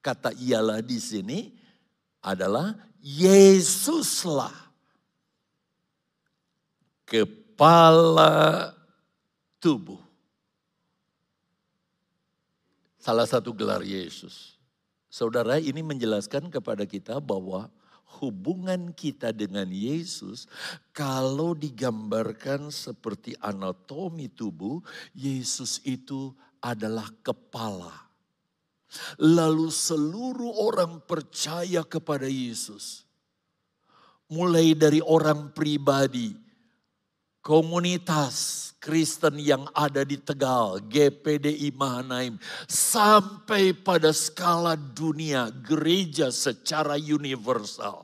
kata 0.00 0.32
ialah 0.40 0.80
di 0.80 0.96
sini 0.96 1.52
adalah 2.24 2.72
Yesuslah 3.04 4.66
kepala 7.06 8.74
tubuh. 9.62 10.02
Salah 12.98 13.24
satu 13.24 13.54
gelar 13.54 13.86
Yesus. 13.86 14.58
Saudara 15.06 15.62
ini 15.62 15.78
menjelaskan 15.80 16.50
kepada 16.50 16.82
kita 16.82 17.22
bahwa 17.22 17.70
hubungan 18.20 18.94
kita 18.94 19.34
dengan 19.34 19.68
Yesus, 19.68 20.46
kalau 20.94 21.52
digambarkan 21.52 22.70
seperti 22.72 23.34
anatomi 23.42 24.30
tubuh, 24.30 24.80
Yesus 25.12 25.82
itu 25.84 26.32
adalah 26.62 27.10
kepala. 27.20 27.92
Lalu 29.20 29.68
seluruh 29.68 30.62
orang 30.62 31.02
percaya 31.04 31.82
kepada 31.84 32.30
Yesus. 32.30 33.04
Mulai 34.26 34.74
dari 34.74 34.98
orang 35.02 35.54
pribadi, 35.54 36.34
komunitas 37.46 38.66
Kristen 38.82 39.38
yang 39.38 39.70
ada 39.70 40.02
di 40.02 40.18
Tegal, 40.18 40.82
GPDI 40.90 41.70
Mahanaim, 41.70 42.42
sampai 42.66 43.70
pada 43.70 44.10
skala 44.10 44.74
dunia, 44.74 45.54
gereja 45.62 46.34
secara 46.34 46.98
universal. 46.98 48.02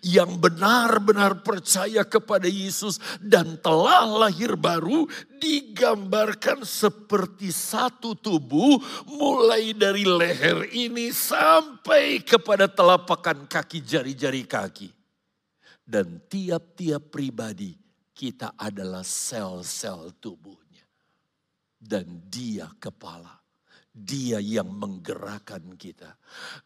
yang 0.00 0.40
benar-benar 0.40 1.44
percaya 1.44 2.02
kepada 2.02 2.48
Yesus 2.48 2.96
dan 3.20 3.60
telah 3.60 4.08
lahir 4.08 4.56
baru 4.56 5.04
digambarkan 5.36 6.64
seperti 6.64 7.52
satu 7.52 8.16
tubuh 8.16 8.80
mulai 9.04 9.76
dari 9.76 10.02
leher 10.02 10.64
ini 10.72 11.12
sampai 11.12 12.24
kepada 12.24 12.66
telapakan 12.66 13.46
kaki 13.46 13.84
jari-jari 13.84 14.48
kaki. 14.48 14.88
Dan 15.86 16.18
tiap-tiap 16.24 17.12
pribadi 17.14 17.85
kita 18.16 18.56
adalah 18.56 19.04
sel-sel 19.04 20.16
tubuhnya. 20.16 20.88
Dan 21.76 22.24
dia 22.32 22.72
kepala. 22.80 23.44
Dia 23.92 24.40
yang 24.40 24.72
menggerakkan 24.72 25.76
kita. 25.76 26.16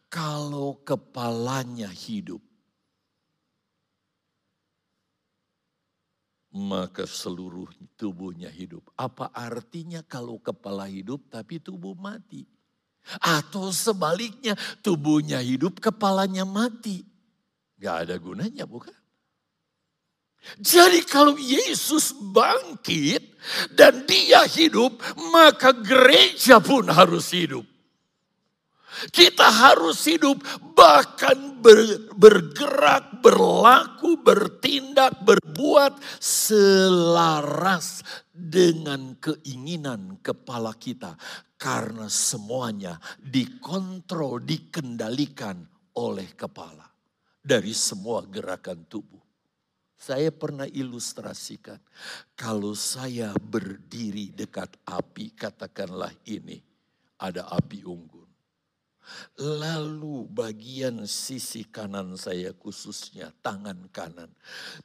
Kalau 0.07 0.79
kepalanya 0.83 1.91
hidup, 1.91 2.39
maka 6.51 7.07
seluruh 7.07 7.67
tubuhnya 7.95 8.51
hidup. 8.51 8.87
Apa 8.95 9.31
artinya 9.31 10.03
kalau 10.03 10.39
kepala 10.39 10.87
hidup 10.87 11.27
tapi 11.31 11.59
tubuh 11.59 11.95
mati? 11.95 12.43
Atau 13.19 13.71
sebaliknya 13.71 14.59
tubuhnya 14.83 15.39
hidup 15.39 15.79
kepalanya 15.79 16.43
mati. 16.43 17.07
Gak 17.79 18.07
ada 18.07 18.15
gunanya 18.19 18.67
bukan? 18.67 19.00
Jadi 20.57 21.05
kalau 21.05 21.37
Yesus 21.37 22.17
bangkit 22.17 23.21
dan 23.77 24.03
dia 24.09 24.43
hidup 24.49 24.97
maka 25.29 25.71
gereja 25.71 26.57
pun 26.57 26.89
harus 26.89 27.29
hidup. 27.31 27.65
Kita 28.91 29.47
harus 29.47 30.03
hidup 30.03 30.43
bahkan 30.75 31.63
ber, 31.63 32.11
bergerak, 32.13 33.23
berlaku, 33.23 34.19
bertindak, 34.19 35.23
berbuat 35.23 35.95
selaras 36.19 38.03
dengan 38.29 39.15
keinginan 39.17 40.19
kepala 40.19 40.75
kita. 40.75 41.15
Karena 41.55 42.11
semuanya 42.11 42.99
dikontrol, 43.17 44.43
dikendalikan 44.43 45.63
oleh 45.97 46.35
kepala. 46.35 46.85
Dari 47.41 47.73
semua 47.73 48.21
gerakan 48.27 48.85
tubuh. 48.85 49.30
Saya 50.01 50.33
pernah 50.33 50.65
ilustrasikan, 50.65 51.77
kalau 52.33 52.73
saya 52.73 53.37
berdiri 53.37 54.33
dekat 54.33 54.73
api, 54.89 55.29
katakanlah 55.37 56.09
ini, 56.25 56.57
ada 57.21 57.45
api 57.53 57.85
unggun 57.85 58.31
Lalu 59.41 60.29
bagian 60.29 61.03
sisi 61.09 61.65
kanan 61.65 62.13
saya 62.15 62.53
khususnya 62.53 63.33
tangan 63.41 63.89
kanan 63.89 64.29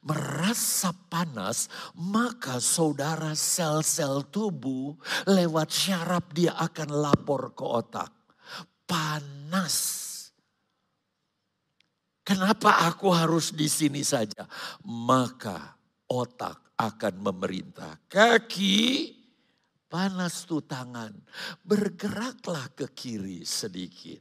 merasa 0.00 0.90
panas, 1.12 1.68
maka 1.94 2.58
saudara 2.58 3.36
sel-sel 3.36 4.24
tubuh 4.32 4.96
lewat 5.28 5.68
syaraf 5.68 6.24
dia 6.32 6.56
akan 6.56 6.88
lapor 6.90 7.52
ke 7.52 7.64
otak. 7.64 8.12
Panas. 8.86 10.05
Kenapa 12.26 12.90
aku 12.90 13.14
harus 13.14 13.54
di 13.54 13.70
sini 13.70 14.02
saja? 14.02 14.42
Maka 14.82 15.78
otak 16.10 16.74
akan 16.74 17.14
memerintah. 17.22 18.02
Kaki 18.10 19.14
Panas 19.86 20.42
tuh 20.42 20.66
tangan. 20.66 21.14
Bergeraklah 21.62 22.74
ke 22.74 22.90
kiri 22.90 23.46
sedikit. 23.46 24.18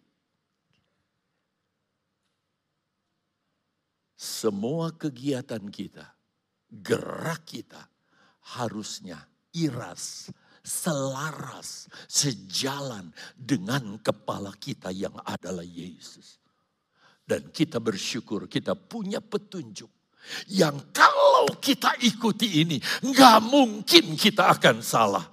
Semua 4.15 4.93
kegiatan 4.93 5.61
kita, 5.69 6.05
gerak 6.69 7.45
kita 7.45 7.81
harusnya 8.57 9.19
iras, 9.53 10.29
selaras, 10.63 11.89
sejalan 12.09 13.09
dengan 13.37 13.97
kepala 14.01 14.53
kita 14.57 14.89
yang 14.89 15.13
adalah 15.25 15.65
Yesus. 15.65 16.44
Dan 17.25 17.49
kita 17.49 17.81
bersyukur 17.81 18.45
kita 18.45 18.77
punya 18.77 19.17
petunjuk. 19.17 19.89
Yang 20.49 20.89
kalau 20.93 21.49
kita 21.57 21.97
ikuti 22.01 22.61
ini, 22.65 22.77
nggak 22.81 23.37
mungkin 23.45 24.13
kita 24.13 24.53
akan 24.57 24.81
salah. 24.81 25.25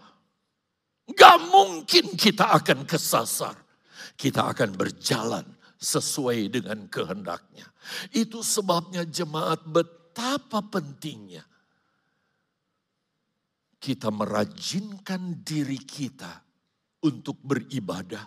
Gak 1.11 1.39
mungkin 1.51 2.15
kita 2.15 2.55
akan 2.63 2.87
kesasar. 2.87 3.59
Kita 4.15 4.49
akan 4.55 4.71
berjalan 4.79 5.45
sesuai 5.77 6.47
dengan 6.47 6.87
kehendaknya. 6.87 7.67
Itu 8.15 8.47
sebabnya 8.47 9.03
jemaat 9.03 9.67
betapa 9.67 10.63
pentingnya 10.63 11.43
kita 13.83 14.15
merajinkan 14.15 15.43
diri 15.43 15.83
kita 15.83 16.31
untuk 17.03 17.43
beribadah 17.43 18.23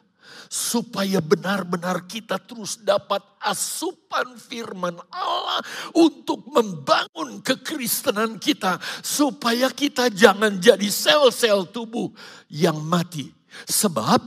supaya 0.49 1.19
benar-benar 1.19 2.05
kita 2.05 2.37
terus 2.39 2.79
dapat 2.79 3.21
asupan 3.41 4.37
firman 4.37 4.97
Allah 5.11 5.61
untuk 5.93 6.45
membangun 6.49 7.41
kekristenan 7.41 8.37
kita. 8.39 8.79
Supaya 9.01 9.69
kita 9.71 10.09
jangan 10.13 10.57
jadi 10.57 10.87
sel-sel 10.87 11.69
tubuh 11.69 12.13
yang 12.49 12.79
mati. 12.79 13.31
Sebab 13.65 14.21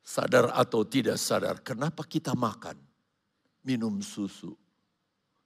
sadar 0.00 0.54
atau 0.54 0.86
tidak 0.86 1.20
sadar 1.20 1.60
kenapa 1.60 2.06
kita 2.06 2.32
makan, 2.32 2.78
minum 3.66 4.00
susu. 4.00 4.54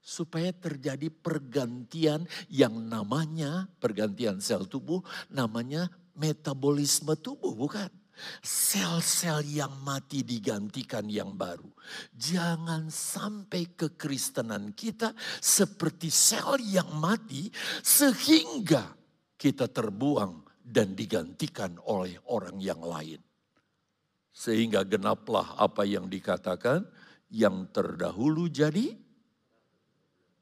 Supaya 0.00 0.48
terjadi 0.56 1.12
pergantian 1.12 2.24
yang 2.48 2.72
namanya 2.88 3.68
pergantian 3.76 4.40
sel 4.40 4.64
tubuh 4.64 5.04
namanya 5.28 5.92
metabolisme 6.16 7.12
tubuh 7.20 7.52
bukan 7.52 7.99
Sel-sel 8.40 9.44
yang 9.46 9.72
mati 9.84 10.24
digantikan 10.24 11.08
yang 11.08 11.36
baru. 11.36 11.68
Jangan 12.14 12.88
sampai 12.92 13.76
kekristenan 13.76 14.72
kita 14.76 15.16
seperti 15.40 16.08
sel 16.12 16.60
yang 16.60 16.88
mati 16.96 17.50
sehingga 17.80 18.92
kita 19.40 19.68
terbuang 19.72 20.46
dan 20.60 20.94
digantikan 20.94 21.76
oleh 21.88 22.14
orang 22.30 22.60
yang 22.62 22.80
lain. 22.84 23.20
Sehingga 24.30 24.86
genaplah 24.86 25.58
apa 25.58 25.82
yang 25.84 26.06
dikatakan 26.06 26.86
yang 27.28 27.68
terdahulu 27.74 28.46
jadi 28.46 28.94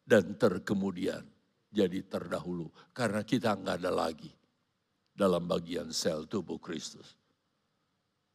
dan 0.09 0.37
terkemudian 0.37 1.25
jadi 1.69 2.01
terdahulu. 2.07 2.73
Karena 2.97 3.25
kita 3.25 3.57
nggak 3.57 3.77
ada 3.83 3.93
lagi 3.93 4.33
dalam 5.19 5.51
bagian 5.51 5.91
sel 5.91 6.31
tubuh 6.31 6.62
Kristus. 6.62 7.18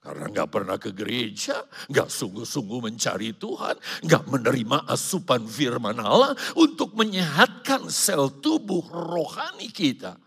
Karena 0.04 0.28
nggak 0.28 0.50
pernah 0.52 0.76
ke 0.76 0.92
gereja, 0.92 1.64
nggak 1.88 2.12
sungguh-sungguh 2.12 2.92
mencari 2.92 3.40
Tuhan, 3.40 3.80
nggak 4.04 4.24
menerima 4.28 4.84
asupan 4.92 5.48
firman 5.48 5.96
Allah 5.96 6.36
untuk 6.60 6.92
menyehatkan 6.92 7.88
sel 7.88 8.28
tubuh 8.44 8.84
rohani 8.92 9.72
kita. 9.72 10.20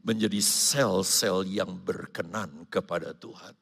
Menjadi 0.00 0.40
sel-sel 0.40 1.44
yang 1.44 1.76
berkenan 1.76 2.64
kepada 2.72 3.12
Tuhan. 3.12 3.59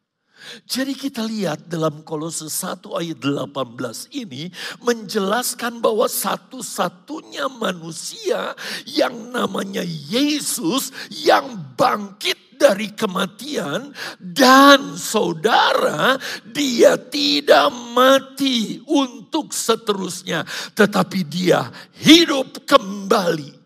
Jadi 0.64 0.94
kita 0.94 1.22
lihat 1.27 1.66
dalam 1.66 2.03
kolose 2.07 2.46
1 2.46 2.88
ayat 2.94 3.18
18 3.20 4.14
ini 4.16 4.48
menjelaskan 4.83 5.83
bahwa 5.83 6.07
satu-satunya 6.07 7.51
manusia 7.53 8.55
yang 8.87 9.33
namanya 9.35 9.83
Yesus 9.85 10.90
yang 11.11 11.74
bangkit 11.74 12.59
dari 12.59 12.90
kematian 12.90 13.94
dan 14.18 14.98
saudara 14.98 16.18
dia 16.42 16.98
tidak 16.98 17.70
mati 17.94 18.83
untuk 18.83 19.55
seterusnya 19.55 20.42
tetapi 20.74 21.22
dia 21.22 21.70
hidup 22.03 22.66
kembali 22.66 23.59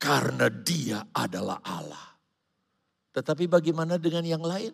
karena 0.00 0.48
dia 0.48 1.04
adalah 1.12 1.60
Allah. 1.60 2.16
Tetapi 3.12 3.44
bagaimana 3.52 4.00
dengan 4.00 4.24
yang 4.24 4.40
lain? 4.40 4.72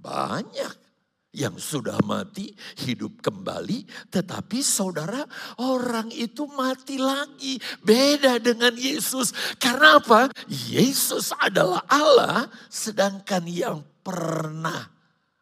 Banyak 0.00 0.90
yang 1.30 1.54
sudah 1.62 1.94
mati 2.02 2.50
hidup 2.82 3.22
kembali, 3.22 3.86
tetapi 4.10 4.58
saudara, 4.66 5.22
orang 5.62 6.10
itu 6.10 6.46
mati 6.50 6.98
lagi. 6.98 7.54
Beda 7.86 8.42
dengan 8.42 8.74
Yesus, 8.74 9.30
karena 9.62 10.02
apa? 10.02 10.26
Yesus 10.50 11.30
adalah 11.38 11.86
Allah, 11.86 12.50
sedangkan 12.66 13.46
yang 13.46 13.78
pernah 14.02 14.90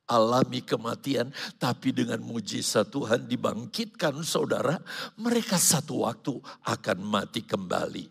alami 0.08 0.60
kematian, 0.60 1.32
tapi 1.56 1.92
dengan 1.96 2.20
mujizat 2.20 2.92
Tuhan 2.92 3.24
dibangkitkan, 3.24 4.20
saudara, 4.24 4.76
mereka 5.16 5.56
satu 5.56 6.04
waktu 6.04 6.36
akan 6.68 6.98
mati 7.00 7.44
kembali. 7.44 8.04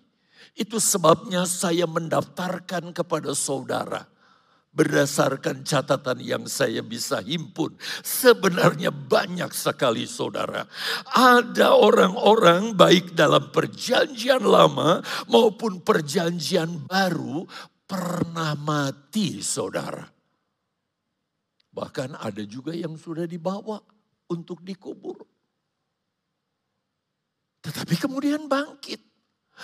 Itu 0.58 0.82
sebabnya 0.82 1.46
saya 1.46 1.86
mendaftarkan 1.86 2.90
kepada 2.90 3.38
saudara 3.38 4.17
berdasarkan 4.78 5.66
catatan 5.66 6.22
yang 6.22 6.46
saya 6.46 6.86
bisa 6.86 7.18
himpun, 7.26 7.74
sebenarnya 8.06 8.94
banyak 8.94 9.50
sekali 9.50 10.06
saudara. 10.06 10.70
Ada 11.18 11.74
orang-orang 11.74 12.78
baik 12.78 13.18
dalam 13.18 13.50
perjanjian 13.50 14.46
lama 14.46 15.02
maupun 15.26 15.82
perjanjian 15.82 16.86
baru 16.86 17.50
pernah 17.90 18.54
mati 18.54 19.42
saudara. 19.42 20.06
Bahkan 21.74 22.22
ada 22.22 22.44
juga 22.46 22.78
yang 22.78 22.94
sudah 22.94 23.26
dibawa 23.26 23.82
untuk 24.30 24.62
dikubur. 24.62 25.26
Tetapi 27.66 27.96
kemudian 27.98 28.46
bangkit. 28.46 29.02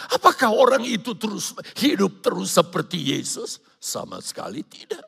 Apakah 0.10 0.50
orang 0.50 0.82
itu 0.82 1.14
terus 1.14 1.54
hidup 1.78 2.26
terus 2.26 2.58
seperti 2.58 3.14
Yesus? 3.14 3.62
Sama 3.84 4.24
sekali 4.24 4.64
tidak. 4.64 5.04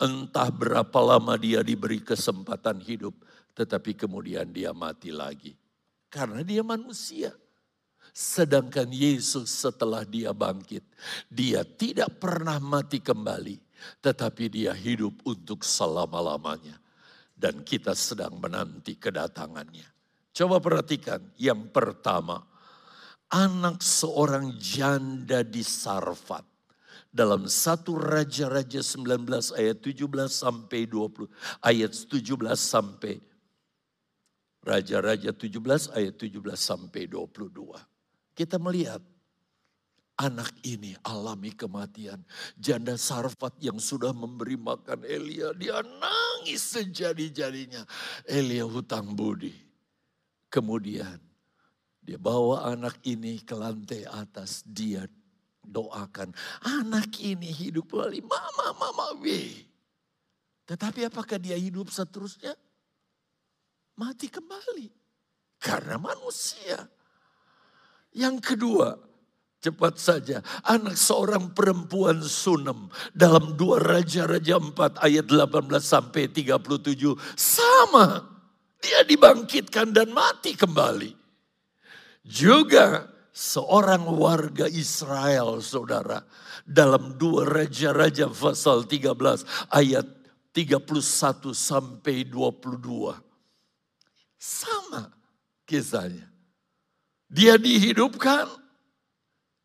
Entah 0.00 0.48
berapa 0.48 0.96
lama 1.04 1.36
dia 1.36 1.60
diberi 1.60 2.00
kesempatan 2.00 2.80
hidup, 2.80 3.12
tetapi 3.52 3.92
kemudian 3.92 4.48
dia 4.48 4.72
mati 4.72 5.12
lagi. 5.12 5.52
Karena 6.08 6.40
dia 6.40 6.64
manusia. 6.64 7.36
Sedangkan 8.16 8.88
Yesus 8.88 9.52
setelah 9.52 10.08
dia 10.08 10.32
bangkit, 10.32 10.84
dia 11.28 11.68
tidak 11.68 12.16
pernah 12.16 12.56
mati 12.56 13.04
kembali, 13.04 13.60
tetapi 14.00 14.48
dia 14.48 14.72
hidup 14.72 15.20
untuk 15.28 15.68
selama-lamanya. 15.68 16.80
Dan 17.36 17.60
kita 17.60 17.92
sedang 17.92 18.40
menanti 18.40 18.96
kedatangannya. 18.96 19.84
Coba 20.32 20.64
perhatikan 20.64 21.20
yang 21.36 21.68
pertama, 21.68 22.40
anak 23.28 23.84
seorang 23.84 24.56
janda 24.56 25.44
di 25.44 25.60
Sarfat. 25.60 26.51
Dalam 27.12 27.44
satu 27.44 28.00
Raja-Raja 28.00 28.80
19 28.80 29.28
ayat 29.60 29.78
17 29.84 30.08
sampai 30.32 30.88
20. 30.88 31.28
Ayat 31.60 31.92
17 31.92 32.56
sampai 32.56 33.20
Raja-Raja 34.64 35.36
17 35.36 35.92
ayat 35.92 36.14
17 36.16 36.40
sampai 36.56 37.04
22. 37.04 37.52
Kita 38.32 38.56
melihat 38.56 39.04
anak 40.16 40.54
ini 40.64 40.96
alami 41.04 41.52
kematian. 41.52 42.22
Janda 42.56 42.96
Sarfat 42.96 43.60
yang 43.60 43.76
sudah 43.76 44.14
memberi 44.14 44.54
makan 44.56 45.04
Elia, 45.04 45.50
dia 45.52 45.82
nangis 45.82 46.62
sejadi-jadinya. 46.62 47.84
Elia 48.24 48.64
hutang 48.64 49.12
budi. 49.12 49.52
Kemudian 50.46 51.18
dia 52.00 52.16
bawa 52.16 52.70
anak 52.70 53.02
ini 53.02 53.42
ke 53.42 53.58
lantai 53.58 54.06
atas. 54.06 54.62
Dia 54.62 55.10
doakan. 55.62 56.34
Anak 56.62 57.18
ini 57.22 57.48
hidup 57.48 57.90
kembali. 57.90 58.20
Mama, 58.22 58.66
mama, 58.76 59.06
we. 59.22 59.66
Tetapi 60.66 61.06
apakah 61.06 61.38
dia 61.38 61.58
hidup 61.58 61.90
seterusnya? 61.90 62.54
Mati 63.98 64.26
kembali. 64.30 64.88
Karena 65.62 65.98
manusia. 65.98 66.90
Yang 68.12 68.54
kedua, 68.54 68.98
cepat 69.62 69.94
saja. 69.96 70.42
Anak 70.66 70.98
seorang 70.98 71.54
perempuan 71.54 72.18
Sunem 72.24 72.90
dalam 73.14 73.54
dua 73.54 73.78
Raja-Raja 73.78 74.58
4 74.58 74.98
ayat 74.98 75.26
18 75.28 75.70
sampai 75.78 76.26
37. 76.28 77.14
Sama. 77.38 78.26
Dia 78.82 79.06
dibangkitkan 79.06 79.94
dan 79.94 80.10
mati 80.10 80.58
kembali. 80.58 81.14
Juga 82.26 83.11
seorang 83.32 84.04
warga 84.06 84.68
Israel 84.68 85.58
saudara. 85.64 86.20
Dalam 86.62 87.18
dua 87.18 87.48
Raja-Raja 87.48 88.30
pasal 88.30 88.86
13 88.86 89.72
ayat 89.72 90.06
31 90.54 91.50
sampai 91.56 92.28
22. 92.28 93.16
Sama 94.36 95.10
kisahnya. 95.66 96.28
Dia 97.26 97.56
dihidupkan. 97.56 98.46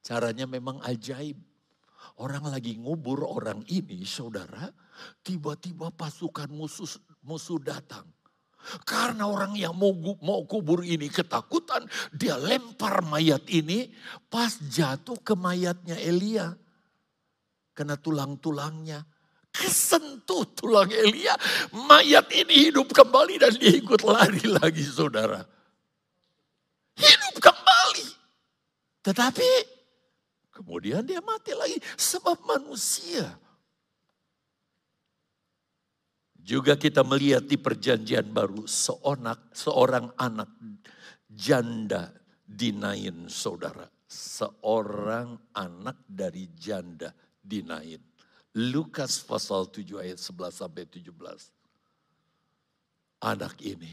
Caranya 0.02 0.48
memang 0.48 0.80
ajaib. 0.88 1.36
Orang 2.18 2.50
lagi 2.50 2.80
ngubur 2.80 3.28
orang 3.28 3.62
ini 3.70 4.02
saudara. 4.08 4.74
Tiba-tiba 5.22 5.94
pasukan 5.94 6.50
musuh, 6.50 6.90
musuh 7.22 7.62
datang 7.62 8.10
karena 8.84 9.24
orang 9.28 9.56
yang 9.56 9.72
mau, 9.76 9.96
mau 10.20 10.44
kubur 10.44 10.84
ini 10.84 11.08
ketakutan, 11.08 11.88
dia 12.12 12.36
lempar 12.36 13.00
mayat 13.06 13.48
ini 13.48 13.88
pas 14.28 14.52
jatuh 14.60 15.20
ke 15.24 15.34
mayatnya 15.40 15.96
Elia. 15.96 16.52
Kena 17.72 17.96
tulang-tulangnya. 17.96 19.06
Kesentuh 19.48 20.46
tulang 20.54 20.92
Elia, 20.92 21.34
mayat 21.74 22.30
ini 22.30 22.70
hidup 22.70 22.94
kembali 22.94 23.42
dan 23.42 23.58
dia 23.58 23.74
ikut 23.74 24.06
lari 24.06 24.46
lagi 24.46 24.86
saudara. 24.86 25.42
Hidup 26.94 27.42
kembali. 27.42 28.08
Tetapi 29.02 29.50
kemudian 30.54 31.02
dia 31.08 31.24
mati 31.26 31.58
lagi 31.58 31.80
sebab 31.96 32.38
manusia 32.46 33.47
juga 36.48 36.80
kita 36.80 37.04
melihat 37.04 37.44
di 37.44 37.60
perjanjian 37.60 38.32
baru 38.32 38.64
seorang, 38.64 39.52
seorang 39.52 40.16
anak 40.16 40.48
janda 41.28 42.16
dinain 42.48 43.28
saudara. 43.28 43.84
Seorang 44.08 45.52
anak 45.52 46.08
dari 46.08 46.48
janda 46.56 47.12
dinain. 47.44 48.00
Lukas 48.56 49.20
pasal 49.28 49.68
7 49.68 50.00
ayat 50.00 50.16
11 50.16 50.64
sampai 50.64 50.88
17. 50.88 51.12
Anak 53.28 53.60
ini 53.68 53.92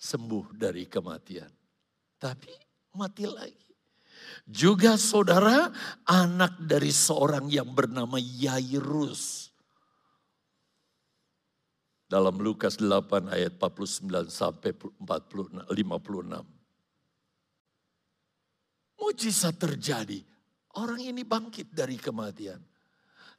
sembuh 0.00 0.56
dari 0.56 0.88
kematian. 0.88 1.52
Tapi 2.16 2.56
mati 2.96 3.28
lagi. 3.28 3.68
Juga 4.48 4.96
saudara 4.96 5.68
anak 6.08 6.56
dari 6.64 6.88
seorang 6.88 7.52
yang 7.52 7.68
bernama 7.68 8.16
Yairus 8.16 9.39
dalam 12.10 12.42
Lukas 12.42 12.82
8 12.82 13.30
ayat 13.30 13.54
49 13.54 14.10
sampai 14.26 14.74
56. 14.74 15.70
Mujizat 18.98 19.54
terjadi. 19.54 20.18
Orang 20.74 20.98
ini 20.98 21.22
bangkit 21.22 21.70
dari 21.70 21.94
kematian. 21.94 22.58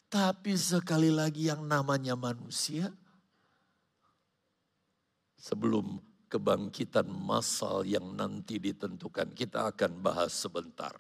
Tapi 0.08 0.56
sekali 0.56 1.12
lagi 1.12 1.52
yang 1.52 1.68
namanya 1.68 2.16
manusia. 2.16 2.88
Sebelum 5.36 6.00
kebangkitan 6.32 7.12
masal 7.12 7.84
yang 7.84 8.16
nanti 8.16 8.56
ditentukan. 8.56 9.36
Kita 9.36 9.68
akan 9.76 10.00
bahas 10.00 10.32
sebentar. 10.32 10.96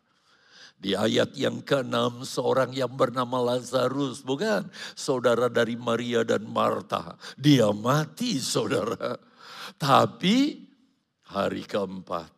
Di 0.82 0.98
ayat 0.98 1.38
yang 1.38 1.62
ke-6 1.62 2.26
seorang 2.26 2.74
yang 2.74 2.90
bernama 2.90 3.54
Lazarus, 3.54 4.26
bukan 4.26 4.66
saudara 4.98 5.46
dari 5.46 5.78
Maria 5.78 6.26
dan 6.26 6.50
Marta. 6.50 7.22
Dia 7.38 7.70
mati 7.70 8.42
saudara. 8.42 9.14
Tapi 9.78 10.58
hari 11.30 11.70
keempat 11.70 12.34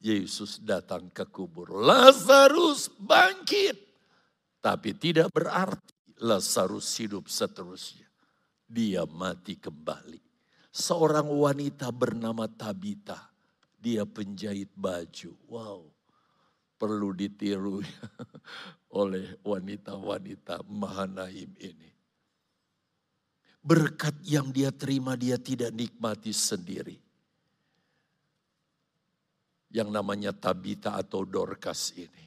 Yesus 0.00 0.56
datang 0.64 1.12
ke 1.12 1.28
kubur. 1.28 1.68
Lazarus 1.68 2.88
bangkit. 2.96 3.76
Tapi 4.64 4.96
tidak 4.96 5.28
berarti 5.28 6.16
Lazarus 6.24 6.88
hidup 6.96 7.28
seterusnya. 7.28 8.08
Dia 8.64 9.04
mati 9.04 9.60
kembali. 9.60 10.24
Seorang 10.72 11.28
wanita 11.28 11.92
bernama 11.92 12.48
Tabita. 12.48 13.20
Dia 13.76 14.08
penjahit 14.08 14.72
baju. 14.72 15.36
Wow 15.52 15.91
perlu 16.82 17.14
ditiru 17.14 17.78
oleh 19.02 19.38
wanita-wanita 19.46 20.66
Mahanaim 20.66 21.54
ini. 21.62 21.90
Berkat 23.62 24.18
yang 24.26 24.50
dia 24.50 24.74
terima 24.74 25.14
dia 25.14 25.38
tidak 25.38 25.70
nikmati 25.70 26.34
sendiri. 26.34 26.98
Yang 29.70 29.94
namanya 29.94 30.34
Tabita 30.34 30.98
atau 30.98 31.22
Dorcas 31.22 31.94
ini. 31.94 32.26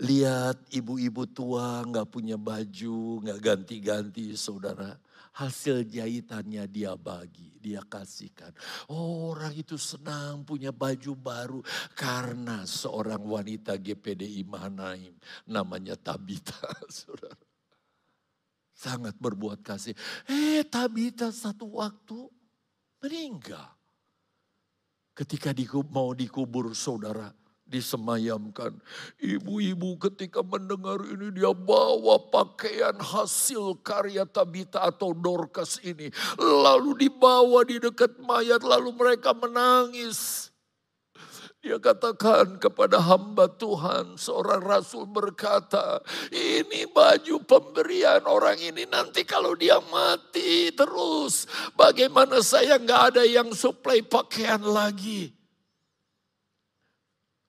Lihat 0.00 0.72
ibu-ibu 0.72 1.28
tua 1.28 1.84
nggak 1.84 2.08
punya 2.08 2.40
baju, 2.40 3.20
nggak 3.28 3.40
ganti-ganti 3.44 4.32
saudara. 4.32 4.96
Hasil 5.36 5.84
jahitannya 5.84 6.64
dia 6.64 6.96
bagi, 6.96 7.60
dia 7.60 7.84
kasihkan. 7.84 8.56
Oh, 8.88 9.36
orang 9.36 9.52
itu 9.52 9.76
senang 9.76 10.48
punya 10.48 10.72
baju 10.72 11.12
baru 11.12 11.60
karena 11.92 12.64
seorang 12.64 13.20
wanita 13.20 13.76
GPDI 13.76 14.48
Mahanaim 14.48 15.12
namanya 15.44 15.92
Tabita, 16.00 16.56
saudara. 16.88 17.36
Sangat 18.72 19.16
berbuat 19.20 19.60
kasih. 19.60 19.92
Eh, 20.24 20.64
Tabita 20.64 21.28
satu 21.28 21.68
waktu 21.84 22.16
meninggal. 23.04 23.76
Ketika 25.16 25.52
mau 25.88 26.12
dikubur 26.16 26.72
saudara, 26.76 27.32
disemayamkan. 27.66 28.78
Ibu-ibu 29.18 29.98
ketika 29.98 30.40
mendengar 30.40 31.02
ini 31.02 31.34
dia 31.34 31.50
bawa 31.52 32.16
pakaian 32.30 32.96
hasil 32.96 33.82
karya 33.82 34.24
Tabita 34.24 34.86
atau 34.86 35.12
Dorcas 35.12 35.82
ini. 35.82 36.08
Lalu 36.38 37.06
dibawa 37.10 37.66
di 37.66 37.82
dekat 37.82 38.22
mayat 38.22 38.62
lalu 38.62 38.94
mereka 38.94 39.34
menangis. 39.34 40.50
Dia 41.66 41.82
katakan 41.82 42.62
kepada 42.62 43.02
hamba 43.02 43.50
Tuhan, 43.50 44.14
seorang 44.14 44.62
rasul 44.62 45.02
berkata, 45.02 45.98
ini 46.30 46.86
baju 46.86 47.42
pemberian 47.42 48.22
orang 48.22 48.54
ini 48.62 48.86
nanti 48.86 49.26
kalau 49.26 49.58
dia 49.58 49.82
mati 49.90 50.70
terus. 50.70 51.50
Bagaimana 51.74 52.38
saya 52.38 52.78
nggak 52.78 53.02
ada 53.10 53.26
yang 53.26 53.50
suplai 53.50 53.98
pakaian 53.98 54.62
lagi. 54.62 55.35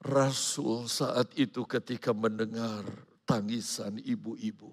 Rasul 0.07 0.87
saat 0.87 1.35
itu 1.35 1.67
ketika 1.67 2.15
mendengar 2.15 2.87
tangisan 3.27 3.99
ibu-ibu, 3.99 4.71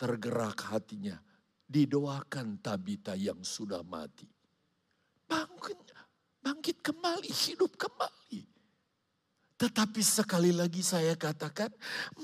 tergerak 0.00 0.72
hatinya, 0.72 1.20
didoakan 1.68 2.64
Tabita 2.64 3.12
yang 3.12 3.44
sudah 3.44 3.84
mati. 3.84 4.24
Bangkit, 5.28 5.92
bangkit 6.40 6.80
kembali, 6.80 7.28
hidup 7.28 7.76
kembali. 7.76 8.42
Tetapi 9.60 10.00
sekali 10.00 10.50
lagi 10.50 10.80
saya 10.80 11.12
katakan, 11.12 11.68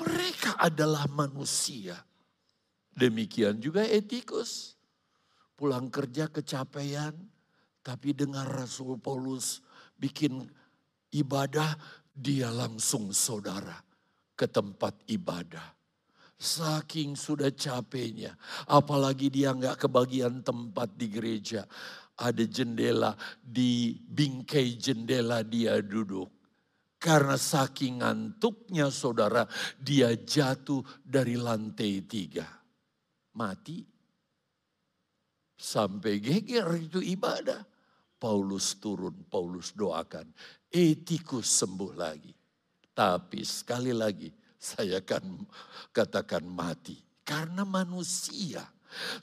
mereka 0.01 0.57
adalah 0.57 1.05
manusia. 1.13 2.01
Demikian 2.97 3.61
juga 3.61 3.85
etikus. 3.85 4.81
Pulang 5.61 5.93
kerja 5.93 6.25
kecapean, 6.33 7.13
tapi 7.85 8.17
dengar 8.17 8.49
Rasul 8.49 8.97
Paulus 8.97 9.61
bikin 10.01 10.49
ibadah, 11.13 11.77
dia 12.11 12.51
langsung 12.51 13.15
saudara 13.15 13.79
ke 14.35 14.49
tempat 14.49 14.97
ibadah. 15.09 15.77
Saking 16.41 17.21
sudah 17.21 17.53
capeknya, 17.53 18.33
apalagi 18.65 19.29
dia 19.29 19.53
nggak 19.53 19.85
kebagian 19.85 20.41
tempat 20.41 20.97
di 20.97 21.13
gereja. 21.13 21.69
Ada 22.17 22.49
jendela, 22.49 23.13
di 23.41 23.93
bingkai 23.97 24.81
jendela 24.81 25.45
dia 25.45 25.77
duduk. 25.85 26.33
Karena 27.01 27.37
saking 27.37 28.05
ngantuknya 28.05 28.93
saudara, 28.93 29.45
dia 29.77 30.13
jatuh 30.17 30.85
dari 31.01 31.37
lantai 31.37 32.05
tiga. 32.05 32.45
Mati. 33.37 33.81
Sampai 35.61 36.21
geger 36.25 36.69
itu 36.77 37.01
ibadah. 37.05 37.65
Paulus 38.21 38.77
turun, 38.77 39.17
Paulus 39.33 39.73
doakan. 39.73 40.29
Etikus 40.71 41.51
sembuh 41.51 41.93
lagi. 41.99 42.31
Tapi 42.95 43.43
sekali 43.43 43.91
lagi 43.91 44.31
saya 44.55 45.03
akan 45.03 45.43
katakan 45.91 46.47
mati. 46.47 46.95
Karena 47.27 47.67
manusia. 47.67 48.63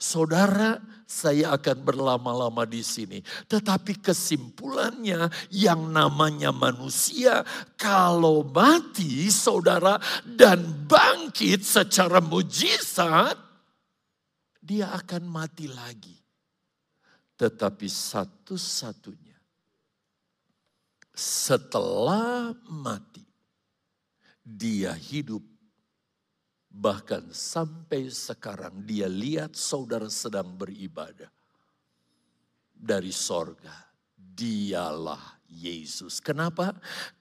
Saudara, 0.00 0.80
saya 1.04 1.52
akan 1.52 1.84
berlama-lama 1.84 2.64
di 2.64 2.80
sini. 2.80 3.20
Tetapi 3.20 4.00
kesimpulannya 4.00 5.28
yang 5.52 5.92
namanya 5.92 6.52
manusia 6.56 7.44
kalau 7.76 8.40
mati 8.48 9.28
saudara 9.28 10.00
dan 10.24 10.88
bangkit 10.88 11.60
secara 11.60 12.24
mujizat, 12.24 13.36
dia 14.56 14.88
akan 14.96 15.28
mati 15.28 15.68
lagi. 15.68 16.16
Tetapi 17.36 17.86
satu-satunya 17.86 19.27
setelah 21.18 22.54
mati 22.70 23.26
dia 24.46 24.94
hidup. 24.94 25.42
Bahkan 26.70 27.34
sampai 27.34 28.06
sekarang 28.06 28.86
dia 28.86 29.10
lihat 29.10 29.58
saudara 29.58 30.06
sedang 30.06 30.54
beribadah. 30.54 31.26
Dari 32.78 33.10
sorga 33.10 33.74
dialah 34.14 35.42
Yesus. 35.50 36.22
Kenapa? 36.22 36.70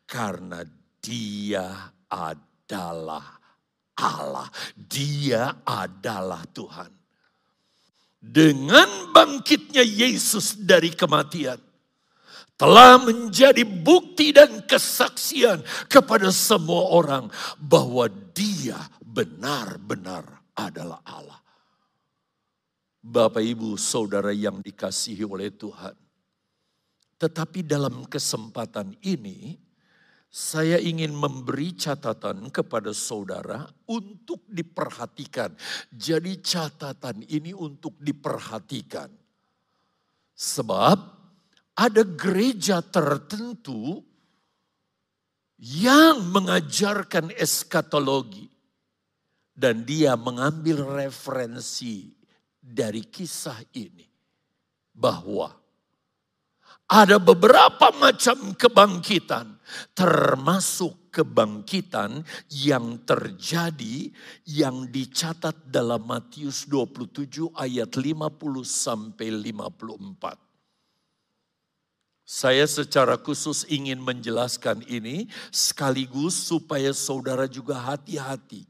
Karena 0.05 0.61
dia 1.01 1.89
adalah 2.05 3.41
Allah. 3.97 4.45
Dia 4.77 5.65
adalah 5.65 6.45
Tuhan. 6.53 6.93
Dengan 8.21 9.09
bangkitnya 9.09 9.81
Yesus 9.81 10.53
dari 10.61 10.93
kematian 10.93 11.66
telah 12.57 12.97
menjadi 12.97 13.61
bukti 13.63 14.33
dan 14.33 14.65
kesaksian 14.65 15.61
kepada 15.85 16.33
semua 16.33 16.89
orang 16.89 17.29
bahwa 17.61 18.09
Dia 18.33 18.81
benar-benar 19.05 20.25
adalah 20.57 20.99
Allah. 21.05 21.39
Bapak, 22.97 23.45
ibu, 23.45 23.77
saudara 23.79 24.33
yang 24.33 24.59
dikasihi 24.59 25.23
oleh 25.23 25.53
Tuhan, 25.53 25.95
tetapi 27.17 27.65
dalam 27.65 28.05
kesempatan 28.05 28.93
ini, 29.05 29.57
saya 30.27 30.77
ingin 30.77 31.17
memberi 31.17 31.73
catatan 31.73 32.51
kepada 32.53 32.93
saudara 32.93 33.65
untuk 33.89 34.45
diperhatikan. 34.45 35.49
Jadi 35.89 36.37
catatan 36.43 37.25
ini 37.25 37.57
untuk 37.57 37.97
diperhatikan. 37.97 39.09
Sebab 40.37 41.16
ada 41.77 42.01
gereja 42.01 42.81
tertentu 42.81 44.01
yang 45.61 46.25
mengajarkan 46.33 47.29
eskatologi. 47.37 48.49
Dan 49.57 49.89
dia 49.89 50.13
mengambil 50.13 50.85
referensi 50.85 52.13
dari 52.61 53.01
kisah 53.09 53.57
ini. 53.73 54.05
Bahwa 54.93 55.49
ada 56.85 57.17
beberapa 57.17 57.89
macam 57.97 58.53
kebangkitan, 58.53 59.57
termasuk 59.97 61.09
kebangkitan 61.09 62.21
yang 62.53 63.01
terjadi 63.01 64.13
yang 64.45 64.85
dicatat 64.93 65.73
dalam 65.73 66.05
Matius 66.05 66.69
27 66.69 67.49
ayat 67.57 67.97
50 67.97 68.61
sampai 68.61 69.27
54. 69.33 70.46
Saya 72.27 72.67
secara 72.67 73.15
khusus 73.15 73.63
ingin 73.71 74.03
menjelaskan 74.03 74.83
ini 74.83 75.31
sekaligus 75.47 76.35
supaya 76.35 76.91
saudara 76.91 77.47
juga 77.47 77.79
hati-hati 77.79 78.67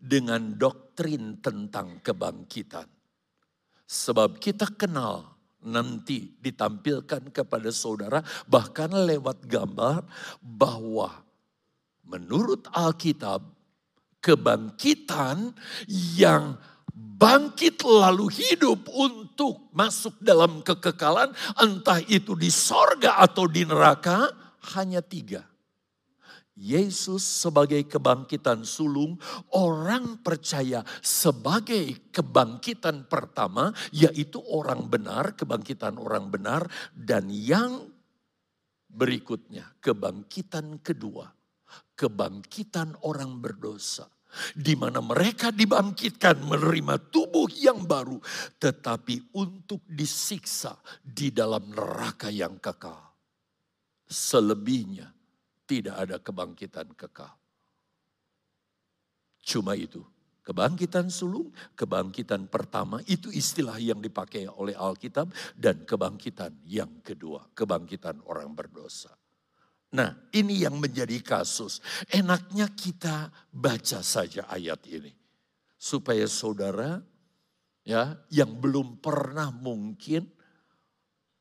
dengan 0.00 0.56
doktrin 0.56 1.36
tentang 1.44 2.00
kebangkitan. 2.00 2.88
Sebab 3.84 4.40
kita 4.40 4.72
kenal 4.72 5.36
nanti 5.60 6.32
ditampilkan 6.40 7.28
kepada 7.28 7.68
saudara 7.68 8.24
bahkan 8.48 8.88
lewat 8.88 9.44
gambar 9.44 10.08
bahwa 10.40 11.12
menurut 12.08 12.72
Alkitab 12.72 13.44
kebangkitan 14.24 15.52
yang 16.16 16.56
bangkit 16.98 17.82
lalu 17.86 18.30
hidup 18.30 18.90
untuk 18.90 19.70
masuk 19.70 20.18
dalam 20.18 20.62
kekekalan 20.66 21.30
entah 21.58 22.02
itu 22.10 22.34
di 22.34 22.50
sorga 22.50 23.22
atau 23.22 23.46
di 23.46 23.62
neraka 23.62 24.30
hanya 24.74 24.98
tiga. 24.98 25.46
Yesus 26.58 27.22
sebagai 27.22 27.86
kebangkitan 27.86 28.66
sulung, 28.66 29.14
orang 29.54 30.18
percaya 30.26 30.82
sebagai 30.98 32.10
kebangkitan 32.10 33.06
pertama, 33.06 33.70
yaitu 33.94 34.42
orang 34.42 34.90
benar, 34.90 35.38
kebangkitan 35.38 36.02
orang 36.02 36.26
benar, 36.34 36.66
dan 36.90 37.30
yang 37.30 37.86
berikutnya, 38.90 39.70
kebangkitan 39.78 40.82
kedua, 40.82 41.30
kebangkitan 41.94 42.98
orang 43.06 43.38
berdosa. 43.38 44.10
Di 44.52 44.76
mana 44.76 45.00
mereka 45.00 45.48
dibangkitkan 45.48 46.44
menerima 46.44 47.08
tubuh 47.08 47.48
yang 47.56 47.88
baru, 47.88 48.20
tetapi 48.60 49.34
untuk 49.34 49.82
disiksa 49.88 50.76
di 51.00 51.32
dalam 51.32 51.72
neraka 51.72 52.28
yang 52.28 52.60
kekal. 52.60 53.08
Selebihnya, 54.08 55.08
tidak 55.68 55.96
ada 55.96 56.16
kebangkitan 56.20 56.88
kekal. 56.96 57.32
Cuma 59.42 59.72
itu. 59.76 60.04
Kebangkitan 60.48 61.12
sulung, 61.12 61.52
kebangkitan 61.76 62.48
pertama 62.48 63.04
itu 63.04 63.28
istilah 63.28 63.76
yang 63.76 64.00
dipakai 64.00 64.48
oleh 64.48 64.72
Alkitab 64.72 65.28
dan 65.52 65.84
kebangkitan 65.84 66.64
yang 66.64 67.04
kedua, 67.04 67.52
kebangkitan 67.52 68.24
orang 68.24 68.56
berdosa. 68.56 69.12
Nah, 69.88 70.12
ini 70.36 70.68
yang 70.68 70.76
menjadi 70.76 71.16
kasus. 71.24 71.80
Enaknya 72.12 72.68
kita 72.76 73.32
baca 73.48 74.04
saja 74.04 74.44
ayat 74.52 74.84
ini 74.84 75.08
supaya 75.80 76.28
saudara 76.28 77.00
ya 77.86 78.12
yang 78.28 78.52
belum 78.60 79.00
pernah 79.00 79.48
mungkin 79.48 80.28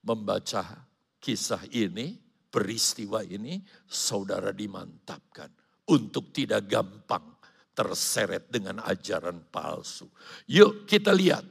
membaca 0.07 0.87
kisah 1.19 1.67
ini 1.75 2.15
peristiwa 2.47 3.19
ini 3.27 3.59
saudara 3.83 4.55
dimantapkan 4.55 5.51
untuk 5.91 6.31
tidak 6.31 6.71
gampang 6.71 7.35
terseret 7.75 8.47
dengan 8.47 8.79
ajaran 8.79 9.43
palsu. 9.51 10.07
Yuk 10.47 10.87
kita 10.87 11.11
lihat. 11.11 11.43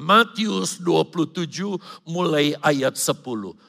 Matius 0.00 0.80
27 0.80 1.76
mulai 2.08 2.56
ayat 2.64 2.96
10. 2.96 3.20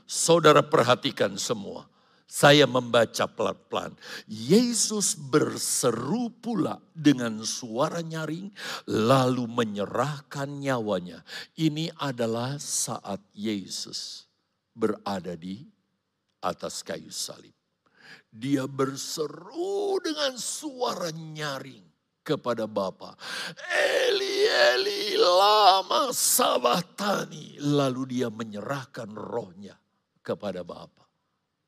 Saudara 0.07 0.63
perhatikan 0.63 1.35
semua. 1.35 1.90
Saya 2.31 2.63
membaca 2.63 3.27
pelan-pelan. 3.27 3.91
Yesus 4.23 5.19
berseru 5.19 6.31
pula 6.31 6.79
dengan 6.95 7.43
suara 7.43 7.99
nyaring 7.99 8.47
lalu 8.87 9.51
menyerahkan 9.51 10.47
nyawanya. 10.47 11.27
Ini 11.59 11.91
adalah 11.99 12.55
saat 12.55 13.19
Yesus 13.35 14.31
berada 14.71 15.35
di 15.35 15.59
atas 16.39 16.79
kayu 16.87 17.11
salib. 17.11 17.51
Dia 18.31 18.63
berseru 18.63 19.99
dengan 19.99 20.39
suara 20.39 21.11
nyaring 21.11 21.83
kepada 22.23 22.63
Bapa. 22.63 23.11
Eli, 24.07 24.47
Eli, 24.71 25.19
lama 25.19 26.15
sabatani. 26.15 27.59
Lalu 27.59 28.01
dia 28.15 28.31
menyerahkan 28.31 29.11
rohnya 29.11 29.75
kepada 30.23 30.63
Bapa. 30.63 31.10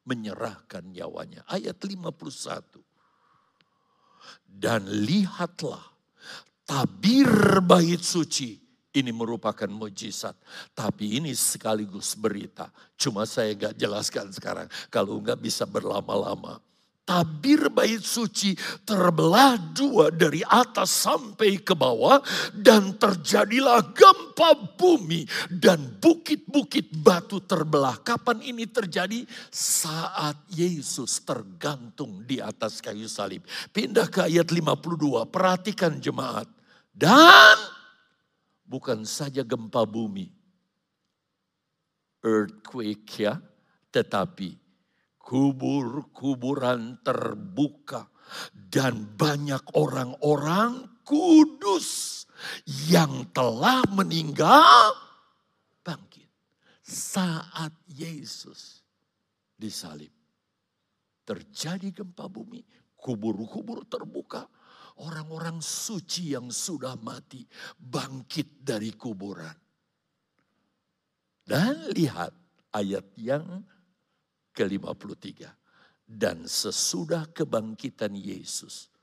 Menyerahkan 0.04 0.84
nyawanya. 0.91 1.47
Ayat 1.47 1.80
51. 1.80 2.84
Dan 4.47 4.86
lihatlah 4.86 5.82
tabir 6.64 7.60
bait 7.64 7.99
suci 7.99 8.64
ini 8.93 9.10
merupakan 9.10 9.68
mujizat. 9.68 10.38
Tapi 10.78 11.18
ini 11.18 11.34
sekaligus 11.34 12.14
berita. 12.14 12.70
Cuma 12.93 13.26
saya 13.26 13.51
gak 13.58 13.74
jelaskan 13.74 14.30
sekarang. 14.30 14.68
Kalau 14.93 15.18
nggak 15.18 15.41
bisa 15.41 15.66
berlama-lama. 15.66 16.62
Tabir 17.04 17.68
bait 17.68 17.99
suci 17.99 18.56
terbelah 18.88 19.60
dua 19.76 20.08
dari 20.08 20.39
atas 20.39 21.04
sampai 21.04 21.60
ke 21.60 21.76
bawah. 21.76 22.24
Dan 22.56 22.95
terjadilah 22.95 23.91
gempa 23.91 24.80
bumi. 24.80 25.28
Dan 25.51 25.99
bukit-bukit 25.99 26.95
batu 27.04 27.43
terbelah. 27.43 27.99
Kapan 27.99 28.39
ini 28.39 28.64
terjadi? 28.66 29.28
Saat 29.51 30.47
Yesus 30.56 31.20
tergantung 31.28 32.24
di 32.24 32.39
atas 32.39 32.80
kayu 32.80 33.12
salib. 33.12 33.43
Pindah 33.76 34.08
ke 34.08 34.24
ayat 34.24 34.47
52. 34.47 35.28
Perhatikan 35.28 35.99
jemaat. 35.99 36.47
Dan 36.93 37.58
bukan 38.74 39.06
saja 39.06 39.41
gempa 39.45 39.86
bumi, 39.86 40.30
earthquake 42.22 43.22
ya, 43.22 43.38
tetapi 43.93 44.62
kubur-kuburan 45.24 47.00
terbuka 47.00 48.12
dan 48.52 49.16
banyak 49.16 49.64
orang-orang 49.72 51.00
kudus 51.08 52.24
yang 52.92 53.32
telah 53.32 53.88
meninggal 53.88 54.92
bangkit 55.80 56.28
saat 56.84 57.72
Yesus 57.88 58.84
disalib. 59.56 60.12
Terjadi 61.24 62.04
gempa 62.04 62.28
bumi, 62.28 62.60
kubur-kubur 63.00 63.88
terbuka, 63.88 64.44
orang-orang 65.00 65.64
suci 65.64 66.36
yang 66.36 66.52
sudah 66.52 67.00
mati 67.00 67.48
bangkit 67.80 68.60
dari 68.60 68.92
kuburan. 68.92 69.56
Dan 71.48 71.96
lihat 71.96 72.36
ayat 72.76 73.08
yang 73.16 73.64
ke-53. 74.54 75.49
Dan 76.04 76.45
sesudah 76.45 77.28
kebangkitan 77.34 78.14
Yesus. 78.14 78.93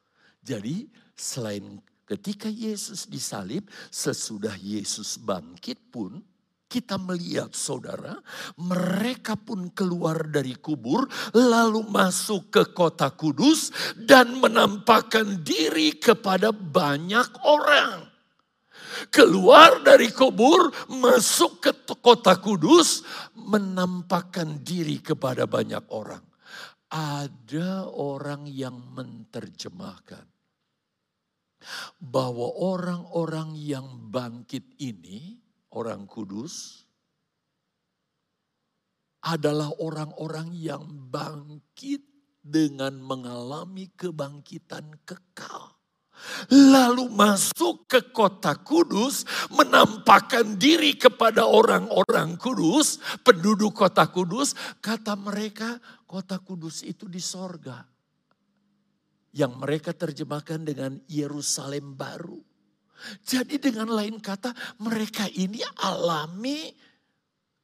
Jadi 0.40 0.88
selain 1.12 1.82
ketika 2.08 2.48
Yesus 2.50 3.06
disalib, 3.06 3.68
sesudah 3.90 4.54
Yesus 4.56 5.20
bangkit 5.20 5.78
pun 5.90 6.22
kita 6.70 6.94
melihat 7.02 7.50
saudara, 7.50 8.14
mereka 8.54 9.34
pun 9.34 9.74
keluar 9.74 10.30
dari 10.30 10.54
kubur 10.54 11.10
lalu 11.34 11.82
masuk 11.82 12.54
ke 12.54 12.62
kota 12.70 13.10
kudus 13.10 13.74
dan 13.98 14.38
menampakkan 14.38 15.42
diri 15.42 15.98
kepada 15.98 16.54
banyak 16.54 17.26
orang. 17.42 18.09
Keluar 19.08 19.80
dari 19.80 20.12
kubur, 20.12 20.68
masuk 20.92 21.64
ke 21.64 21.72
kota 21.96 22.36
kudus, 22.36 23.00
menampakkan 23.32 24.60
diri 24.60 25.00
kepada 25.00 25.48
banyak 25.48 25.88
orang. 25.88 26.20
Ada 26.90 27.88
orang 27.88 28.44
yang 28.50 28.76
menerjemahkan 28.92 30.26
bahwa 32.00 32.48
orang-orang 32.60 33.56
yang 33.56 34.10
bangkit 34.10 34.76
ini 34.80 35.38
orang 35.76 36.08
kudus 36.08 36.84
adalah 39.20 39.68
orang-orang 39.78 40.56
yang 40.56 40.82
bangkit 41.12 42.00
dengan 42.40 42.96
mengalami 43.04 43.92
kebangkitan 43.92 44.96
kekal. 45.04 45.79
Lalu 46.50 47.10
masuk 47.10 47.88
ke 47.90 48.12
kota 48.14 48.56
kudus, 48.60 49.24
menampakkan 49.52 50.56
diri 50.56 50.94
kepada 50.96 51.46
orang-orang 51.46 52.38
kudus, 52.40 53.00
penduduk 53.24 53.76
kota 53.76 54.08
kudus. 54.08 54.54
Kata 54.78 55.16
mereka, 55.16 55.80
kota 56.06 56.38
kudus 56.40 56.82
itu 56.86 57.06
di 57.06 57.20
sorga. 57.20 57.82
Yang 59.30 59.52
mereka 59.58 59.90
terjemahkan 59.94 60.66
dengan 60.66 60.98
Yerusalem 61.06 61.94
baru. 61.94 62.40
Jadi 63.24 63.56
dengan 63.56 63.88
lain 63.88 64.20
kata 64.20 64.52
mereka 64.84 65.24
ini 65.32 65.64
alami 65.80 66.68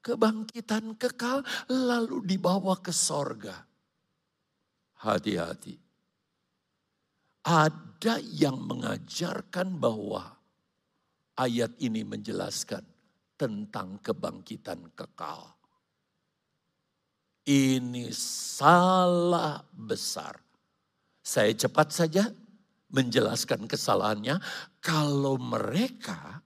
kebangkitan 0.00 0.96
kekal 0.96 1.42
lalu 1.68 2.24
dibawa 2.24 2.78
ke 2.80 2.94
sorga. 2.94 3.66
Hati-hati. 5.02 5.85
Ada 7.46 8.18
yang 8.18 8.58
mengajarkan 8.66 9.78
bahwa 9.78 10.34
ayat 11.38 11.78
ini 11.78 12.02
menjelaskan 12.02 12.82
tentang 13.38 14.02
kebangkitan 14.02 14.90
kekal. 14.98 15.54
Ini 17.46 18.10
salah 18.10 19.62
besar. 19.70 20.42
Saya 21.22 21.54
cepat 21.54 21.94
saja 21.94 22.26
menjelaskan 22.90 23.70
kesalahannya 23.70 24.42
kalau 24.82 25.38
mereka 25.38 26.42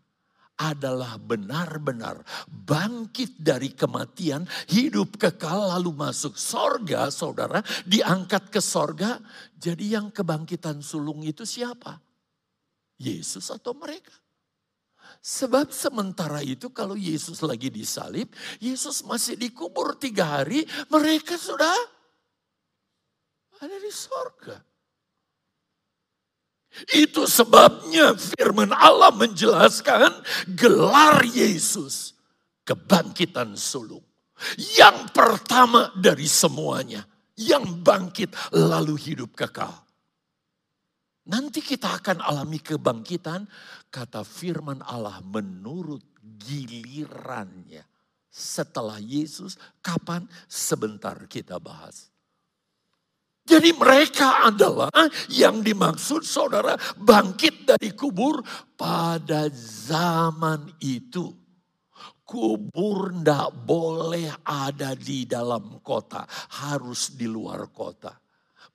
adalah 0.61 1.17
benar-benar 1.17 2.21
bangkit 2.47 3.41
dari 3.41 3.73
kematian, 3.73 4.45
hidup 4.69 5.17
kekal 5.17 5.73
lalu 5.73 5.97
masuk 5.97 6.37
sorga, 6.37 7.09
saudara, 7.09 7.65
diangkat 7.89 8.53
ke 8.53 8.61
sorga. 8.61 9.17
Jadi 9.57 9.97
yang 9.97 10.13
kebangkitan 10.13 10.85
sulung 10.85 11.25
itu 11.25 11.49
siapa? 11.49 11.97
Yesus 13.01 13.49
atau 13.49 13.73
mereka? 13.73 14.13
Sebab 15.21 15.73
sementara 15.73 16.45
itu 16.45 16.69
kalau 16.73 16.97
Yesus 16.97 17.41
lagi 17.41 17.73
disalib, 17.73 18.33
Yesus 18.61 19.05
masih 19.05 19.37
dikubur 19.41 19.97
tiga 19.97 20.41
hari, 20.41 20.65
mereka 20.89 21.37
sudah 21.41 21.77
ada 23.61 23.77
di 23.77 23.93
sorga. 23.93 24.70
Itu 26.89 27.29
sebabnya 27.29 28.17
firman 28.17 28.73
Allah 28.73 29.13
menjelaskan 29.13 30.25
gelar 30.57 31.21
Yesus 31.29 32.17
kebangkitan 32.65 33.59
sulung. 33.59 34.05
Yang 34.57 35.13
pertama 35.13 35.93
dari 35.99 36.31
semuanya. 36.31 37.05
Yang 37.41 37.65
bangkit 37.81 38.31
lalu 38.53 39.01
hidup 39.01 39.33
kekal. 39.33 39.73
Nanti 41.29 41.65
kita 41.65 42.01
akan 42.01 42.21
alami 42.21 42.61
kebangkitan. 42.61 43.49
Kata 43.89 44.25
firman 44.25 44.85
Allah 44.85 45.25
menurut 45.25 46.05
gilirannya. 46.21 47.85
Setelah 48.31 49.03
Yesus, 49.03 49.59
kapan? 49.83 50.29
Sebentar 50.47 51.19
kita 51.27 51.59
bahas. 51.59 52.13
Jadi 53.51 53.75
mereka 53.75 54.47
adalah 54.47 54.95
yang 55.27 55.59
dimaksud 55.59 56.23
saudara 56.23 56.79
bangkit 56.95 57.67
dari 57.67 57.91
kubur 57.99 58.39
pada 58.79 59.51
zaman 59.51 60.79
itu. 60.79 61.35
Kubur 62.23 63.11
tidak 63.11 63.51
boleh 63.67 64.31
ada 64.47 64.95
di 64.95 65.27
dalam 65.27 65.83
kota, 65.83 66.23
harus 66.63 67.19
di 67.19 67.27
luar 67.27 67.75
kota. 67.75 68.15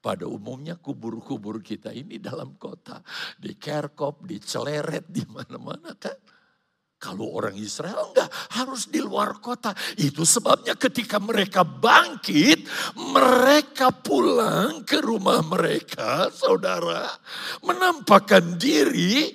Pada 0.04 0.28
umumnya 0.28 0.76
kubur-kubur 0.76 1.64
kita 1.64 1.96
ini 1.96 2.20
dalam 2.20 2.60
kota. 2.60 3.00
Di 3.40 3.56
Kerkop, 3.56 4.28
di 4.28 4.44
Celeret, 4.44 5.08
di 5.08 5.24
mana-mana 5.24 5.96
kan. 5.96 6.35
Kalau 7.06 7.38
orang 7.38 7.54
Israel 7.54 8.10
enggak, 8.10 8.34
harus 8.58 8.90
di 8.90 8.98
luar 8.98 9.38
kota. 9.38 9.78
Itu 9.94 10.26
sebabnya 10.26 10.74
ketika 10.74 11.22
mereka 11.22 11.62
bangkit, 11.62 12.66
mereka 12.98 13.94
pulang 13.94 14.82
ke 14.82 15.06
rumah 15.06 15.46
mereka, 15.46 16.34
saudara. 16.34 17.06
Menampakkan 17.62 18.58
diri, 18.58 19.30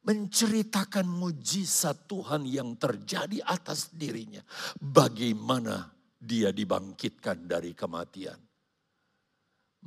menceritakan 0.00 1.04
mujizat 1.04 2.08
Tuhan 2.08 2.48
yang 2.48 2.80
terjadi 2.80 3.44
atas 3.44 3.92
dirinya. 3.92 4.40
Bagaimana 4.80 5.92
dia 6.16 6.56
dibangkitkan 6.56 7.44
dari 7.44 7.76
kematian. 7.76 8.40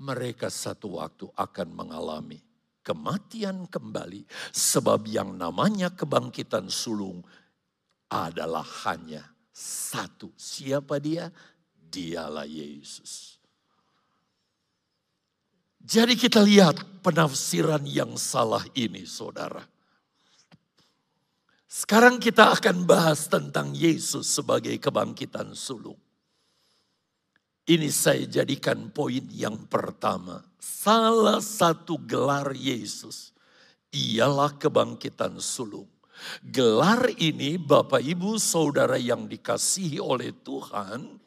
Mereka 0.05 0.53
satu 0.53 1.01
waktu 1.01 1.33
akan 1.33 1.67
mengalami 1.73 2.44
kematian 2.85 3.65
kembali. 3.65 4.29
Sebab 4.53 5.09
yang 5.09 5.33
namanya 5.33 5.89
kebangkitan 5.89 6.69
sulung 6.69 7.25
adalah 8.13 8.63
hanya 8.85 9.25
satu. 9.49 10.29
Siapa 10.37 11.01
dia? 11.01 11.33
Dialah 11.73 12.45
Yesus. 12.45 13.41
Jadi 15.85 16.13
kita 16.17 16.41
lihat 16.41 17.01
penafsiran 17.01 17.85
yang 17.85 18.17
salah 18.17 18.65
ini 18.73 19.05
saudara. 19.05 19.61
Sekarang 21.69 22.23
kita 22.23 22.55
akan 22.55 22.87
bahas 22.87 23.27
tentang 23.27 23.75
Yesus 23.75 24.31
sebagai 24.31 24.73
kebangkitan 24.79 25.53
sulung. 25.53 26.04
Ini 27.65 27.89
saya 27.89 28.29
jadikan 28.29 28.93
poin 28.93 29.25
yang 29.33 29.65
pertama. 29.65 30.45
Salah 30.61 31.41
satu 31.41 31.97
gelar 31.97 32.53
Yesus 32.53 33.33
ialah 33.89 34.53
kebangkitan 34.61 35.41
sulung. 35.41 35.89
Gelar 36.45 37.09
ini 37.17 37.57
Bapak 37.57 38.05
Ibu 38.05 38.37
Saudara 38.37 39.01
yang 39.01 39.25
dikasihi 39.25 39.97
oleh 39.97 40.29
Tuhan 40.45 41.17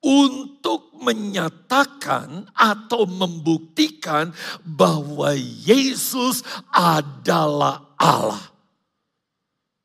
untuk 0.00 0.96
menyatakan 1.00 2.48
atau 2.56 3.04
membuktikan 3.04 4.32
bahwa 4.64 5.36
Yesus 5.68 6.40
adalah 6.72 7.92
Allah. 8.00 8.52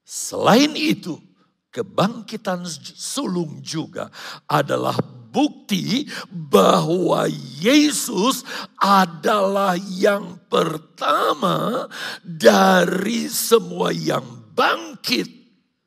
Selain 0.07 0.73
itu, 0.79 1.19
kebangkitan 1.69 2.65
sulung 2.97 3.61
juga 3.61 4.09
adalah 4.49 4.97
bukti 5.29 6.09
bahwa 6.29 7.29
Yesus 7.61 8.41
adalah 8.81 9.77
yang 9.77 10.41
pertama 10.49 11.85
dari 12.25 13.29
semua 13.29 13.93
yang 13.93 14.25
bangkit 14.57 15.29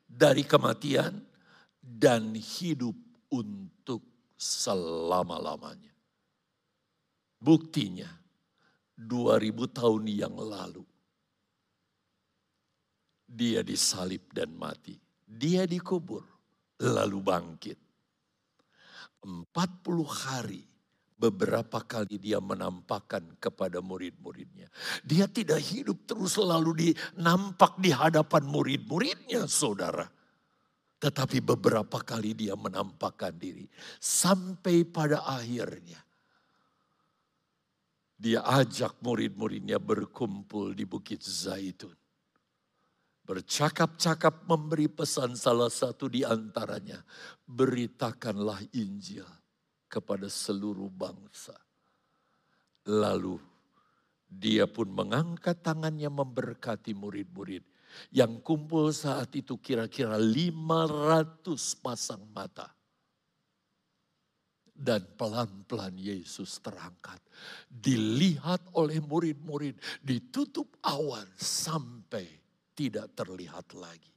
dari 0.07 0.47
kematian 0.47 1.19
dan 1.83 2.39
hidup 2.39 2.95
untuk 3.35 4.07
selama-lamanya. 4.39 5.91
Buktinya 7.43 8.07
2000 8.95 9.51
tahun 9.75 10.03
yang 10.07 10.39
lalu 10.39 10.87
dia 13.27 13.67
disalib 13.67 14.31
dan 14.31 14.55
mati 14.55 15.02
dia 15.33 15.65
dikubur, 15.65 16.29
lalu 16.85 17.19
bangkit. 17.25 17.79
40 19.23 19.49
hari 20.05 20.63
beberapa 21.17 21.79
kali 21.81 22.19
dia 22.19 22.43
menampakkan 22.43 23.23
kepada 23.39 23.79
murid-muridnya. 23.79 24.67
Dia 25.07 25.31
tidak 25.31 25.63
hidup 25.63 26.05
terus 26.05 26.35
selalu 26.35 26.91
dinampak 26.91 27.79
di 27.79 27.95
hadapan 27.95 28.43
murid-muridnya 28.45 29.47
saudara. 29.47 30.05
Tetapi 30.99 31.39
beberapa 31.43 32.03
kali 32.03 32.35
dia 32.35 32.59
menampakkan 32.59 33.35
diri. 33.35 33.67
Sampai 34.03 34.83
pada 34.87 35.23
akhirnya. 35.23 35.99
Dia 38.23 38.43
ajak 38.47 39.03
murid-muridnya 39.03 39.83
berkumpul 39.83 40.79
di 40.79 40.87
Bukit 40.87 41.27
Zaitun 41.27 42.02
bercakap-cakap 43.23 44.51
memberi 44.51 44.91
pesan 44.91 45.39
salah 45.39 45.71
satu 45.71 46.11
di 46.11 46.27
antaranya. 46.27 46.99
Beritakanlah 47.47 48.61
Injil 48.75 49.27
kepada 49.87 50.27
seluruh 50.27 50.91
bangsa. 50.91 51.55
Lalu 52.91 53.39
dia 54.27 54.67
pun 54.67 54.91
mengangkat 54.91 55.63
tangannya 55.63 56.11
memberkati 56.11 56.97
murid-murid. 56.97 57.63
Yang 58.09 58.41
kumpul 58.41 58.89
saat 58.89 59.37
itu 59.37 59.61
kira-kira 59.61 60.17
500 60.17 61.45
pasang 61.79 62.25
mata. 62.33 62.73
Dan 64.73 65.05
pelan-pelan 65.15 65.95
Yesus 65.95 66.59
terangkat. 66.59 67.21
Dilihat 67.69 68.73
oleh 68.75 68.99
murid-murid. 68.99 69.77
Ditutup 70.01 70.75
awan 70.83 71.29
sampai 71.37 72.42
tidak 72.73 73.13
terlihat 73.17 73.73
lagi. 73.77 74.13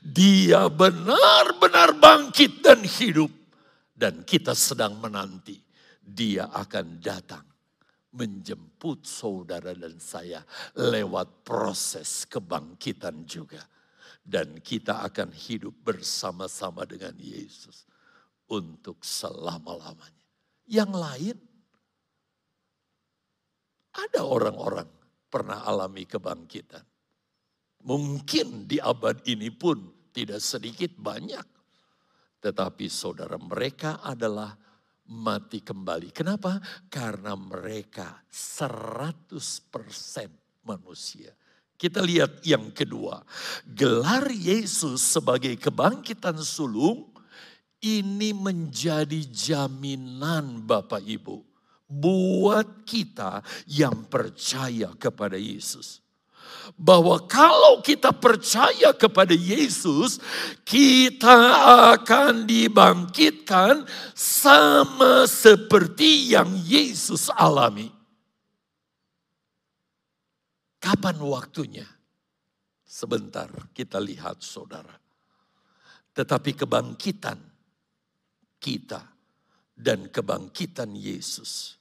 Dia 0.00 0.68
benar-benar 0.72 1.96
bangkit 2.00 2.64
dan 2.64 2.80
hidup. 2.84 3.32
Dan 3.98 4.22
kita 4.22 4.54
sedang 4.54 5.02
menanti 5.02 5.58
dia 5.98 6.46
akan 6.54 7.02
datang 7.02 7.42
menjemput 8.14 9.04
saudara 9.04 9.74
dan 9.74 9.98
saya 9.98 10.40
lewat 10.78 11.42
proses 11.42 12.24
kebangkitan 12.30 13.26
juga. 13.26 13.60
Dan 14.22 14.60
kita 14.62 15.02
akan 15.08 15.32
hidup 15.32 15.72
bersama-sama 15.82 16.84
dengan 16.84 17.16
Yesus 17.16 17.88
untuk 18.52 19.00
selama-lamanya. 19.00 20.26
Yang 20.68 20.92
lain, 20.94 21.36
ada 23.96 24.20
orang-orang 24.20 24.88
pernah 25.32 25.64
alami 25.64 26.04
kebangkitan. 26.04 26.97
Mungkin 27.86 28.66
di 28.66 28.82
abad 28.82 29.22
ini 29.30 29.54
pun 29.54 30.10
tidak 30.10 30.42
sedikit 30.42 30.90
banyak. 30.98 31.46
Tetapi 32.38 32.86
saudara 32.90 33.38
mereka 33.38 34.02
adalah 34.02 34.54
mati 35.08 35.62
kembali. 35.62 36.10
Kenapa? 36.10 36.58
Karena 36.90 37.38
mereka 37.38 38.22
100% 38.30 39.38
manusia. 40.66 41.32
Kita 41.78 42.02
lihat 42.02 42.42
yang 42.42 42.74
kedua. 42.74 43.22
Gelar 43.62 44.26
Yesus 44.34 44.98
sebagai 44.98 45.54
kebangkitan 45.54 46.42
sulung 46.42 47.06
ini 47.78 48.34
menjadi 48.34 49.22
jaminan 49.30 50.66
Bapak 50.66 51.06
Ibu 51.06 51.46
buat 51.86 52.82
kita 52.82 53.40
yang 53.70 54.10
percaya 54.10 54.90
kepada 54.98 55.38
Yesus 55.38 56.02
bahwa 56.76 57.24
kalau 57.24 57.80
kita 57.80 58.12
percaya 58.12 58.92
kepada 58.92 59.32
Yesus, 59.32 60.18
kita 60.66 61.36
akan 61.94 62.44
dibangkitkan 62.44 63.86
sama 64.12 65.24
seperti 65.24 66.34
yang 66.34 66.50
Yesus 66.66 67.30
alami. 67.32 67.88
Kapan 70.82 71.16
waktunya? 71.22 71.86
Sebentar 72.88 73.46
kita 73.76 74.02
lihat 74.02 74.42
saudara. 74.42 74.94
Tetapi 76.16 76.50
kebangkitan 76.58 77.38
kita 78.58 79.02
dan 79.78 80.10
kebangkitan 80.10 80.90
Yesus 80.98 81.78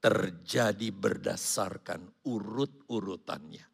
terjadi 0.00 0.88
berdasarkan 0.92 2.24
urut-urutannya. 2.28 3.69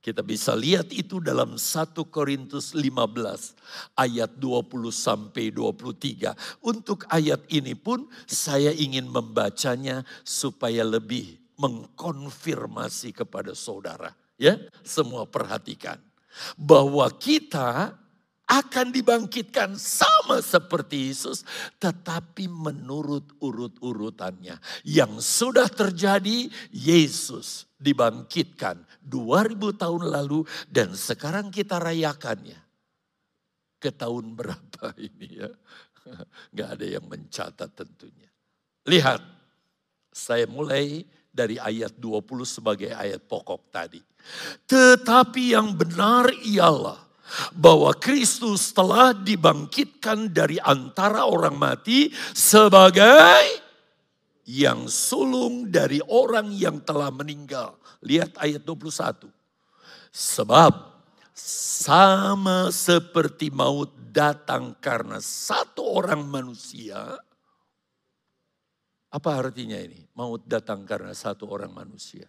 Kita 0.00 0.24
bisa 0.24 0.56
lihat 0.56 0.88
itu 0.96 1.20
dalam 1.20 1.60
1 1.60 1.92
Korintus 2.08 2.72
15 2.72 4.00
ayat 4.00 4.32
20 4.32 4.88
sampai 4.88 5.52
23. 5.52 6.64
Untuk 6.64 7.04
ayat 7.12 7.44
ini 7.52 7.76
pun 7.76 8.08
saya 8.24 8.72
ingin 8.72 9.12
membacanya 9.12 10.00
supaya 10.24 10.88
lebih 10.88 11.36
mengkonfirmasi 11.60 13.12
kepada 13.12 13.52
saudara. 13.52 14.16
Ya, 14.40 14.56
semua 14.80 15.28
perhatikan 15.28 16.00
bahwa 16.56 17.04
kita 17.12 17.92
akan 18.50 18.90
dibangkitkan 18.90 19.78
sama 19.78 20.42
seperti 20.42 21.14
Yesus, 21.14 21.46
tetapi 21.78 22.50
menurut 22.50 23.38
urut-urutannya. 23.38 24.58
Yang 24.82 25.12
sudah 25.22 25.70
terjadi, 25.70 26.50
Yesus 26.74 27.70
dibangkitkan 27.78 28.82
2000 29.06 29.54
tahun 29.78 30.02
lalu 30.10 30.42
dan 30.66 30.98
sekarang 30.98 31.54
kita 31.54 31.78
rayakannya. 31.78 32.58
Ke 33.80 33.94
tahun 33.94 34.34
berapa 34.34 34.92
ini 35.08 35.46
ya? 35.46 35.50
Gak 36.58 36.68
ada 36.74 36.86
yang 36.98 37.06
mencatat 37.06 37.70
tentunya. 37.70 38.28
Lihat, 38.90 39.22
saya 40.10 40.50
mulai 40.50 41.06
dari 41.30 41.54
ayat 41.56 41.94
20 41.94 42.26
sebagai 42.42 42.90
ayat 42.90 43.22
pokok 43.22 43.70
tadi. 43.70 44.02
Tetapi 44.66 45.54
yang 45.54 45.72
benar 45.78 46.28
ialah 46.42 47.09
bahwa 47.54 47.94
Kristus 47.96 48.70
telah 48.74 49.14
dibangkitkan 49.14 50.30
dari 50.30 50.56
antara 50.60 51.26
orang 51.26 51.56
mati 51.56 52.10
sebagai 52.34 53.70
yang 54.50 54.90
sulung 54.90 55.70
dari 55.70 56.02
orang 56.10 56.50
yang 56.50 56.82
telah 56.82 57.14
meninggal. 57.14 57.78
Lihat 58.02 58.34
ayat 58.40 58.66
21. 58.66 59.30
Sebab 60.10 60.72
sama 61.40 62.74
seperti 62.74 63.54
maut 63.54 63.94
datang 64.10 64.74
karena 64.82 65.22
satu 65.22 65.86
orang 65.86 66.26
manusia. 66.26 67.14
Apa 69.10 69.30
artinya 69.38 69.78
ini? 69.78 70.06
Maut 70.18 70.42
datang 70.46 70.82
karena 70.82 71.14
satu 71.14 71.46
orang 71.50 71.70
manusia. 71.70 72.26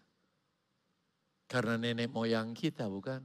Karena 1.50 1.76
nenek 1.76 2.10
moyang 2.10 2.54
kita 2.56 2.88
bukan? 2.88 3.22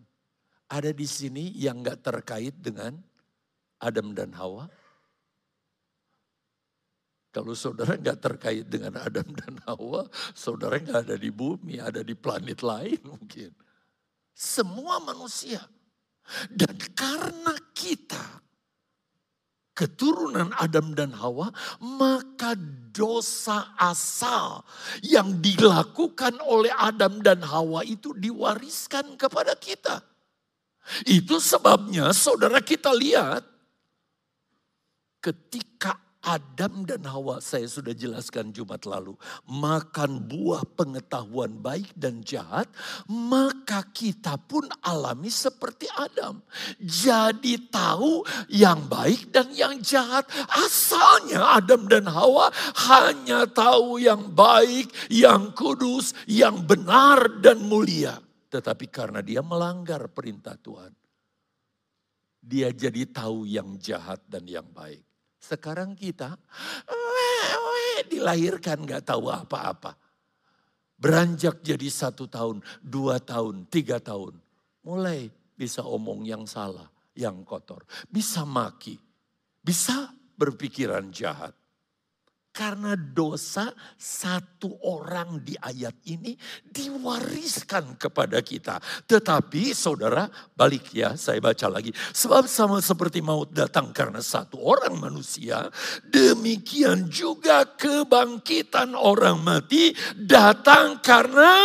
Ada 0.67 0.91
di 0.91 1.07
sini 1.07 1.55
yang 1.55 1.83
gak 1.83 2.03
terkait 2.03 2.55
dengan 2.59 2.99
Adam 3.79 4.17
dan 4.17 4.35
Hawa. 4.35 4.67
Kalau 7.37 7.53
saudara 7.53 8.01
nggak 8.01 8.17
terkait 8.25 8.65
dengan 8.65 8.97
Adam 8.97 9.29
dan 9.37 9.61
Hawa, 9.69 10.09
saudara 10.33 10.81
nggak 10.81 11.05
ada 11.05 11.17
di 11.21 11.29
bumi, 11.29 11.77
ada 11.77 12.01
di 12.01 12.17
planet 12.17 12.65
lain 12.65 12.97
mungkin. 13.05 13.53
Semua 14.33 14.97
manusia. 15.05 15.61
Dan 16.49 16.81
karena 16.97 17.53
kita 17.77 18.41
keturunan 19.77 20.49
Adam 20.57 20.97
dan 20.97 21.13
Hawa, 21.13 21.53
maka 21.85 22.57
dosa 22.97 23.77
asal 23.77 24.65
yang 25.05 25.37
dilakukan 25.45 26.41
oleh 26.41 26.73
Adam 26.73 27.21
dan 27.21 27.45
Hawa 27.45 27.85
itu 27.85 28.17
diwariskan 28.17 29.21
kepada 29.21 29.53
kita. 29.61 30.16
Itu 31.05 31.43
sebabnya 31.43 32.11
saudara 32.15 32.63
kita 32.63 32.95
lihat 32.95 33.43
ketika 35.21 36.07
Adam 36.27 36.83
dan 36.83 37.07
Hawa, 37.07 37.39
saya 37.39 37.71
sudah 37.71 37.95
jelaskan 37.95 38.51
Jumat 38.51 38.83
lalu, 38.83 39.15
makan 39.47 40.27
buah 40.27 40.67
pengetahuan 40.75 41.55
baik 41.63 41.95
dan 41.95 42.19
jahat, 42.27 42.67
maka 43.07 43.87
kita 43.95 44.35
pun 44.35 44.67
alami 44.83 45.31
seperti 45.31 45.87
Adam. 45.95 46.43
Jadi 46.83 47.71
tahu 47.71 48.27
yang 48.51 48.91
baik 48.91 49.31
dan 49.31 49.55
yang 49.55 49.79
jahat. 49.79 50.27
Asalnya 50.51 51.63
Adam 51.63 51.87
dan 51.87 52.11
Hawa 52.11 52.51
hanya 52.91 53.47
tahu 53.47 54.03
yang 54.03 54.35
baik, 54.35 54.91
yang 55.07 55.55
kudus, 55.55 56.11
yang 56.27 56.67
benar 56.67 57.39
dan 57.39 57.63
mulia. 57.63 58.26
Tetapi 58.57 58.89
karena 58.89 59.21
dia 59.21 59.45
melanggar 59.45 60.09
perintah 60.09 60.57
Tuhan, 60.57 60.89
dia 62.41 62.73
jadi 62.73 63.05
tahu 63.05 63.45
yang 63.45 63.77
jahat 63.77 64.25
dan 64.25 64.49
yang 64.49 64.65
baik. 64.73 65.05
Sekarang 65.37 65.93
kita 65.93 66.41
dilahirkan 68.09 68.89
gak 68.89 69.13
tahu 69.13 69.29
apa-apa. 69.29 69.93
Beranjak 70.97 71.61
jadi 71.61 71.85
satu 71.93 72.25
tahun, 72.25 72.65
dua 72.81 73.21
tahun, 73.21 73.69
tiga 73.69 74.01
tahun. 74.01 74.41
Mulai 74.81 75.29
bisa 75.53 75.85
omong 75.85 76.25
yang 76.25 76.49
salah, 76.49 76.89
yang 77.13 77.45
kotor. 77.45 77.85
Bisa 78.09 78.49
maki, 78.49 78.97
bisa 79.61 80.09
berpikiran 80.41 81.13
jahat. 81.13 81.53
Karena 82.57 82.97
dosa 82.97 83.69
satu 84.01 84.81
orang 84.81 85.45
di 85.45 85.53
ayat 85.61 85.93
ini 86.09 86.33
diwariskan 86.65 88.01
kepada 88.01 88.41
kita. 88.41 88.81
Tetapi 89.05 89.77
saudara 89.77 90.25
balik 90.57 90.89
ya 90.97 91.21
saya 91.21 91.37
baca 91.37 91.69
lagi. 91.69 91.93
Sebab 91.93 92.49
sama 92.49 92.81
seperti 92.81 93.21
maut 93.21 93.53
datang 93.53 93.93
karena 93.93 94.25
satu 94.25 94.57
orang 94.57 94.97
manusia. 94.97 95.69
Demikian 96.09 97.13
juga 97.13 97.69
kebangkitan 97.77 98.97
orang 98.97 99.37
mati 99.45 99.93
datang 100.17 101.05
karena 101.05 101.61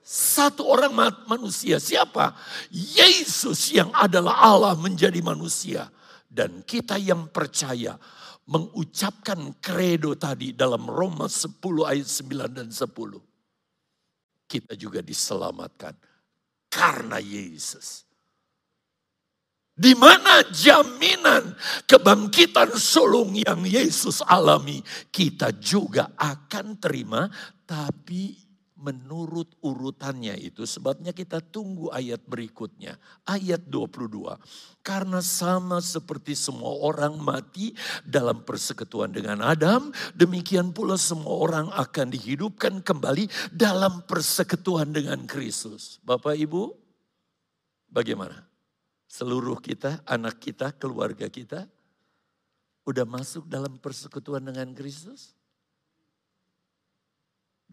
satu 0.00 0.64
orang 0.64 0.96
manusia. 1.28 1.76
Siapa? 1.76 2.32
Yesus 2.72 3.68
yang 3.76 3.92
adalah 3.92 4.48
Allah 4.48 4.72
menjadi 4.80 5.20
manusia. 5.20 5.92
Dan 6.24 6.64
kita 6.64 6.96
yang 6.96 7.28
percaya 7.28 8.00
mengucapkan 8.44 9.56
kredo 9.60 10.12
tadi 10.16 10.52
dalam 10.52 10.84
Roma 10.84 11.28
10 11.28 11.60
ayat 11.84 12.08
9 12.08 12.58
dan 12.60 12.68
10. 12.68 12.84
Kita 14.44 14.72
juga 14.76 15.00
diselamatkan 15.00 15.96
karena 16.68 17.16
Yesus. 17.16 18.04
Di 19.74 19.90
mana 19.98 20.46
jaminan 20.54 21.58
kebangkitan 21.90 22.78
sulung 22.78 23.34
yang 23.34 23.66
Yesus 23.66 24.22
alami, 24.22 24.78
kita 25.10 25.50
juga 25.58 26.14
akan 26.14 26.78
terima, 26.78 27.26
tapi 27.66 28.43
menurut 28.84 29.56
urutannya 29.64 30.36
itu. 30.36 30.68
Sebabnya 30.68 31.16
kita 31.16 31.40
tunggu 31.40 31.88
ayat 31.88 32.20
berikutnya. 32.28 33.00
Ayat 33.24 33.64
22. 33.72 34.36
Karena 34.84 35.24
sama 35.24 35.80
seperti 35.80 36.36
semua 36.36 36.76
orang 36.84 37.16
mati 37.16 37.72
dalam 38.04 38.44
persekutuan 38.44 39.08
dengan 39.08 39.40
Adam, 39.40 39.88
demikian 40.12 40.76
pula 40.76 41.00
semua 41.00 41.32
orang 41.40 41.66
akan 41.72 42.12
dihidupkan 42.12 42.84
kembali 42.84 43.32
dalam 43.48 44.04
persekutuan 44.04 44.92
dengan 44.92 45.24
Kristus. 45.24 45.96
Bapak 46.04 46.36
Ibu, 46.36 46.76
bagaimana? 47.88 48.44
Seluruh 49.08 49.56
kita, 49.64 50.04
anak 50.04 50.44
kita, 50.44 50.76
keluarga 50.76 51.32
kita, 51.32 51.64
udah 52.84 53.08
masuk 53.08 53.48
dalam 53.48 53.80
persekutuan 53.80 54.44
dengan 54.44 54.68
Kristus? 54.76 55.32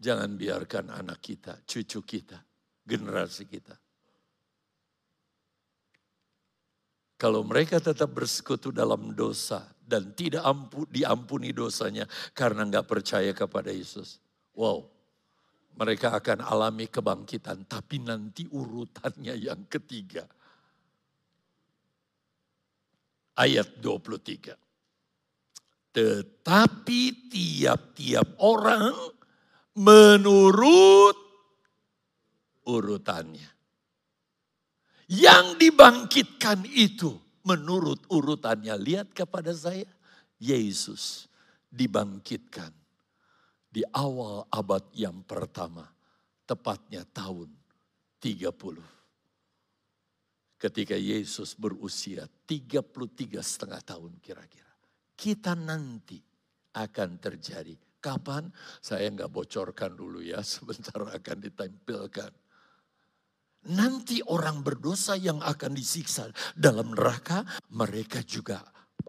Jangan 0.02 0.34
biarkan 0.34 0.90
anak 0.90 1.22
kita, 1.22 1.62
cucu 1.62 2.02
kita, 2.02 2.42
generasi 2.82 3.46
kita. 3.46 3.78
Kalau 7.14 7.46
mereka 7.46 7.78
tetap 7.78 8.10
bersekutu 8.10 8.74
dalam 8.74 9.14
dosa 9.14 9.62
dan 9.78 10.10
tidak 10.10 10.42
ampu, 10.42 10.90
diampuni 10.90 11.54
dosanya 11.54 12.02
karena 12.34 12.66
nggak 12.66 12.82
percaya 12.90 13.30
kepada 13.30 13.70
Yesus. 13.70 14.18
Wow, 14.58 14.90
mereka 15.78 16.18
akan 16.18 16.42
alami 16.42 16.90
kebangkitan. 16.90 17.70
Tapi 17.70 18.02
nanti 18.02 18.42
urutannya 18.50 19.38
yang 19.38 19.70
ketiga. 19.70 20.26
Ayat 23.38 23.78
23. 23.78 24.58
Tetapi 25.94 27.00
tiap-tiap 27.30 28.42
orang 28.42 29.21
menurut 29.76 31.16
urutannya. 32.68 33.50
Yang 35.12 35.46
dibangkitkan 35.60 36.64
itu 36.72 37.12
menurut 37.44 38.00
urutannya. 38.08 38.72
Lihat 38.80 39.12
kepada 39.12 39.52
saya, 39.52 39.84
Yesus 40.40 41.28
dibangkitkan 41.68 42.72
di 43.68 43.84
awal 43.92 44.48
abad 44.48 44.84
yang 44.96 45.20
pertama, 45.24 45.84
tepatnya 46.48 47.04
tahun 47.08 47.52
30. 48.20 48.80
Ketika 50.56 50.94
Yesus 50.94 51.58
berusia 51.58 52.24
33 52.46 53.42
setengah 53.42 53.82
tahun 53.82 54.22
kira-kira. 54.22 54.70
Kita 55.12 55.58
nanti 55.58 56.16
akan 56.72 57.10
terjadi 57.18 57.74
Kapan? 58.02 58.50
Saya 58.82 59.06
nggak 59.14 59.30
bocorkan 59.30 59.94
dulu 59.94 60.18
ya, 60.18 60.42
sebentar 60.52 60.98
akan 60.98 61.38
ditampilkan. 61.38 62.32
Nanti 63.62 64.18
orang 64.26 64.66
berdosa 64.66 65.14
yang 65.14 65.38
akan 65.38 65.70
disiksa 65.70 66.26
dalam 66.58 66.98
neraka, 66.98 67.46
mereka 67.70 68.18
juga 68.26 68.58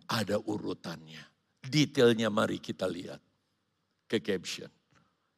ada 0.06 0.38
urutannya. 0.38 1.26
Detailnya 1.58 2.30
mari 2.30 2.62
kita 2.62 2.86
lihat 2.86 3.18
ke 4.06 4.22
caption. 4.22 4.70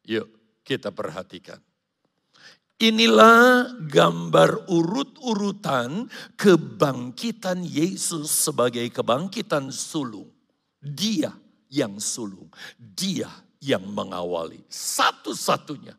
Yuk 0.03 0.27
kita 0.67 0.91
perhatikan. 0.91 1.61
Inilah 2.75 3.71
gambar 3.87 4.67
urut-urutan 4.67 6.11
kebangkitan 6.35 7.63
Yesus 7.63 8.27
sebagai 8.27 8.83
kebangkitan 8.91 9.71
sulung. 9.71 10.27
Dia 10.83 11.31
yang 11.71 12.03
sulung. 12.03 12.51
Dia 12.75 13.31
yang 13.61 13.83
mengawali. 13.85 14.63
Satu-satunya. 14.67 15.95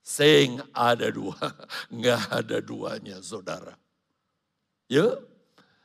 Seng 0.00 0.64
ada 0.72 1.12
dua. 1.12 1.36
Nggak 1.96 2.22
ada 2.32 2.58
duanya 2.64 3.20
saudara. 3.20 3.76
Yuk. 4.88 5.28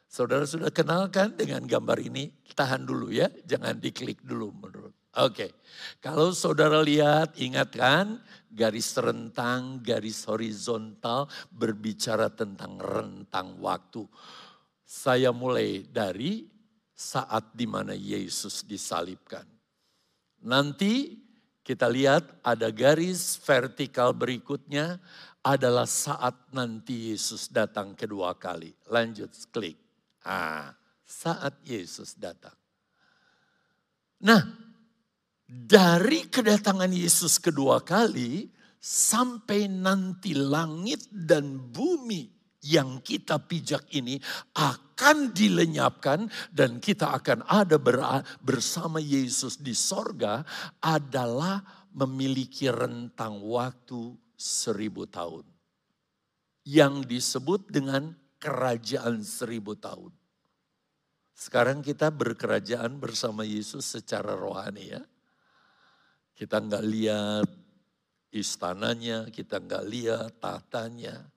Saudara 0.07 0.45
sudah 0.45 0.69
kenalkan 0.69 1.34
dengan 1.34 1.65
gambar 1.65 1.97
ini. 1.99 2.30
Tahan 2.53 2.86
dulu 2.86 3.09
ya. 3.09 3.28
Jangan 3.43 3.82
diklik 3.82 4.21
dulu 4.21 4.53
menurut. 4.53 4.93
Oke, 5.13 5.53
kalau 6.01 6.34
saudara 6.34 6.82
lihat, 6.82 7.38
ingat 7.38 7.69
kan 7.78 8.17
garis 8.49 8.97
rentang, 8.97 9.78
garis 9.86 10.26
horizontal 10.26 11.30
berbicara 11.53 12.34
tentang 12.34 12.82
rentang 12.82 13.61
waktu. 13.61 14.09
Saya 14.82 15.30
mulai 15.30 15.86
dari 15.86 16.49
saat 16.97 17.53
di 17.53 17.69
mana 17.69 17.93
Yesus 17.93 18.65
disalibkan. 18.65 19.53
Nanti 20.44 21.16
kita 21.64 21.88
lihat 21.88 22.44
ada 22.44 22.68
garis 22.68 23.39
vertikal 23.39 24.12
berikutnya 24.12 25.00
adalah 25.44 25.88
saat 25.88 26.36
nanti 26.52 27.12
Yesus 27.12 27.48
datang 27.48 27.96
kedua 27.96 28.36
kali. 28.36 28.76
Lanjut, 28.91 29.32
klik. 29.52 29.80
Ah, 30.24 30.76
saat 31.04 31.60
Yesus 31.64 32.16
datang. 32.16 32.56
Nah, 34.24 34.39
dari 35.48 36.28
kedatangan 36.32 36.91
Yesus 36.91 37.39
kedua 37.44 37.84
kali 37.84 38.48
sampai 38.80 39.68
nanti 39.68 40.36
langit 40.36 41.08
dan 41.12 41.60
bumi 41.60 42.33
yang 42.64 43.03
kita 43.03 43.38
pijak 43.43 43.91
ini 43.91 44.18
akan 44.55 45.36
dilenyapkan 45.36 46.32
dan 46.49 46.80
kita 46.80 47.11
akan 47.11 47.43
ada 47.45 47.76
bersama 48.39 49.03
Yesus 49.03 49.59
di 49.59 49.76
sorga 49.76 50.47
adalah 50.80 51.59
memiliki 51.91 52.72
rentang 52.72 53.43
waktu 53.43 54.16
seribu 54.39 55.03
tahun. 55.05 55.45
Yang 56.64 56.95
disebut 57.11 57.68
dengan 57.68 58.16
kerajaan 58.39 59.20
seribu 59.24 59.76
tahun. 59.76 60.16
Sekarang 61.36 61.84
kita 61.84 62.07
berkerajaan 62.07 62.95
bersama 63.03 63.43
Yesus 63.43 63.84
secara 63.84 64.32
rohani 64.38 64.95
ya. 64.95 65.03
Kita 66.34 66.64
nggak 66.64 66.86
lihat 66.88 67.47
istananya, 68.32 69.28
kita 69.28 69.59
nggak 69.59 69.84
lihat 69.86 70.32
tahtanya. 70.39 71.33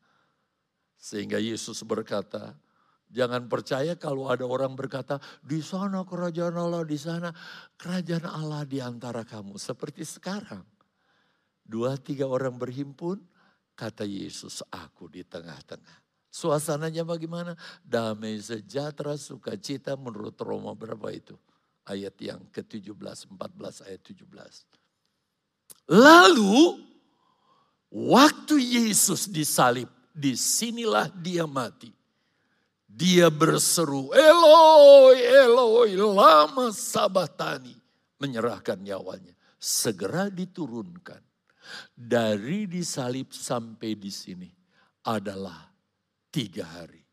Sehingga 1.07 1.39
Yesus 1.39 1.87
berkata, 1.87 2.59
jangan 3.15 3.47
percaya 3.47 3.95
kalau 3.95 4.27
ada 4.27 4.43
orang 4.43 4.75
berkata, 4.75 5.23
di 5.39 5.63
sana 5.63 6.03
kerajaan 6.03 6.59
Allah, 6.59 6.83
di 6.83 6.99
sana 6.99 7.31
kerajaan 7.79 8.27
Allah 8.27 8.67
di 8.67 8.83
antara 8.83 9.23
kamu. 9.23 9.55
Seperti 9.55 10.03
sekarang. 10.03 10.67
Dua 11.63 11.95
tiga 11.95 12.27
orang 12.27 12.59
berhimpun, 12.59 13.23
kata 13.79 14.03
Yesus, 14.03 14.67
aku 14.67 15.07
di 15.07 15.23
tengah-tengah. 15.23 16.03
Suasananya 16.27 17.07
bagaimana? 17.07 17.55
Damai 17.87 18.43
sejahtera, 18.43 19.15
sukacita 19.15 19.95
menurut 19.95 20.35
Roma 20.43 20.75
berapa 20.75 21.07
itu? 21.15 21.39
Ayat 21.87 22.19
yang 22.19 22.43
ke-17, 22.51 23.31
14 23.31 23.87
ayat 23.87 24.03
17. 24.03 24.27
Lalu 25.87 26.83
waktu 27.95 28.59
Yesus 28.59 29.31
disalib, 29.31 29.96
di 30.17 30.33
sinilah 30.33 31.13
dia 31.13 31.45
mati. 31.45 31.93
Dia 32.89 33.29
berseru, 33.29 34.09
Eloi, 34.17 35.21
Eloi, 35.21 35.93
lama 36.01 36.73
sabatani. 36.73 37.77
Menyerahkan 38.17 38.81
nyawanya. 38.81 39.37
Segera 39.61 40.33
diturunkan. 40.33 41.21
Dari 41.93 42.65
disalib 42.65 43.37
sampai 43.37 43.93
di 44.01 44.09
sini 44.09 44.49
adalah 45.05 45.69
tiga 46.33 46.65
hari. 46.65 47.05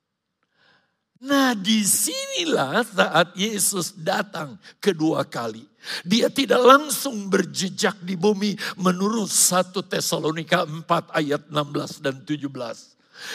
Nah 1.19 1.51
di 1.51 1.83
sinilah 1.83 2.79
saat 2.87 3.35
Yesus 3.35 3.91
datang 3.99 4.55
kedua 4.79 5.27
kali. 5.27 5.67
Dia 6.07 6.31
tidak 6.31 6.63
langsung 6.63 7.27
berjejak 7.27 7.99
di 7.99 8.15
bumi 8.15 8.55
menurut 8.79 9.27
1 9.27 9.75
Tesalonika 9.83 10.63
4 10.63 10.87
ayat 11.11 11.51
16 11.51 11.99
dan 11.99 12.23
17. 12.23 12.47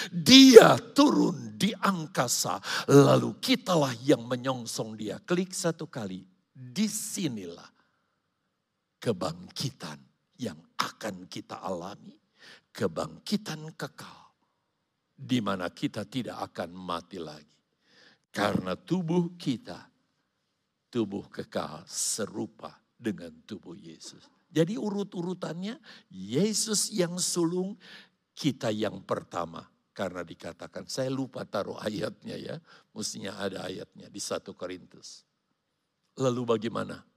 Dia 0.09 0.81
turun 0.97 1.53
di 1.61 1.77
angkasa 1.77 2.57
lalu 2.89 3.37
kitalah 3.45 3.93
yang 4.01 4.25
menyongsong 4.25 4.97
dia. 4.97 5.21
Klik 5.21 5.53
satu 5.53 5.85
kali. 5.85 6.25
Di 6.57 6.89
sinilah 6.89 7.74
kebangkitan 9.05 10.01
yang 10.41 10.57
akan 10.81 11.29
kita 11.29 11.61
alami. 11.61 12.17
Kebangkitan 12.73 13.77
kekal 13.77 14.33
di 15.13 15.45
mana 15.45 15.69
kita 15.69 16.09
tidak 16.09 16.41
akan 16.51 16.73
mati 16.73 17.21
lagi. 17.21 17.61
Karena 18.35 18.75
tubuh 18.75 19.37
kita, 19.37 19.79
tubuh 20.89 21.29
kekal 21.29 21.85
serupa 21.87 22.81
dengan 22.97 23.31
tubuh 23.47 23.77
Yesus. 23.77 24.27
Jadi 24.51 24.75
urut-urutannya 24.75 25.79
Yesus 26.11 26.91
yang 26.91 27.21
sulung, 27.21 27.79
kita 28.35 28.73
yang 28.75 29.05
pertama. 29.07 29.63
Karena 29.95 30.27
dikatakan, 30.27 30.91
saya 30.91 31.07
lupa 31.15 31.47
taruh 31.47 31.79
ayatnya 31.79 32.35
ya. 32.35 32.57
Mestinya 32.91 33.39
ada 33.39 33.71
ayatnya 33.71 34.11
di 34.11 34.19
satu 34.19 34.51
Korintus. 34.59 35.23
Lalu 36.19 36.59
bagaimana? 36.59 37.14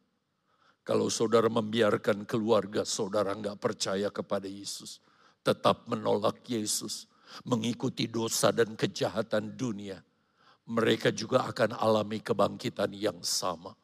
Kalau 0.87 1.11
saudara 1.11 1.51
membiarkan 1.51 2.23
keluarga 2.23 2.87
saudara 2.87 3.35
nggak 3.35 3.59
percaya 3.59 4.07
kepada 4.07 4.47
Yesus. 4.47 5.03
Tetap 5.43 5.83
menolak 5.91 6.47
Yesus 6.47 7.11
mengikuti 7.43 8.07
dosa 8.07 8.55
dan 8.55 8.71
kejahatan 8.79 9.59
dunia, 9.59 9.99
mereka 10.71 11.11
juga 11.11 11.43
akan 11.43 11.75
alami 11.75 12.23
kebangkitan 12.23 12.95
yang 12.95 13.19
sama. 13.19 13.75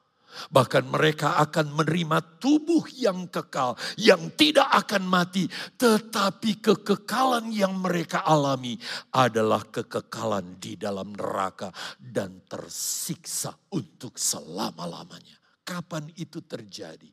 Bahkan 0.49 0.89
mereka 0.89 1.37
akan 1.43 1.77
menerima 1.77 2.41
tubuh 2.41 2.87
yang 2.95 3.29
kekal, 3.29 3.77
yang 4.01 4.33
tidak 4.33 4.65
akan 4.71 5.05
mati. 5.05 5.45
Tetapi 5.77 6.57
kekekalan 6.57 7.53
yang 7.53 7.77
mereka 7.77 8.25
alami 8.25 8.73
adalah 9.13 9.61
kekekalan 9.67 10.57
di 10.57 10.73
dalam 10.73 11.13
neraka 11.13 11.69
dan 11.99 12.41
tersiksa 12.49 13.53
untuk 13.75 14.17
selama-lamanya. 14.17 15.42
Kapan 15.63 16.11
itu 16.19 16.43
terjadi? 16.43 17.11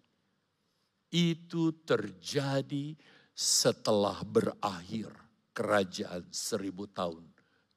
Itu 1.10 1.74
terjadi 1.86 2.94
setelah 3.34 4.20
berakhir 4.26 5.10
kerajaan 5.54 6.26
seribu 6.30 6.86
tahun 6.90 7.26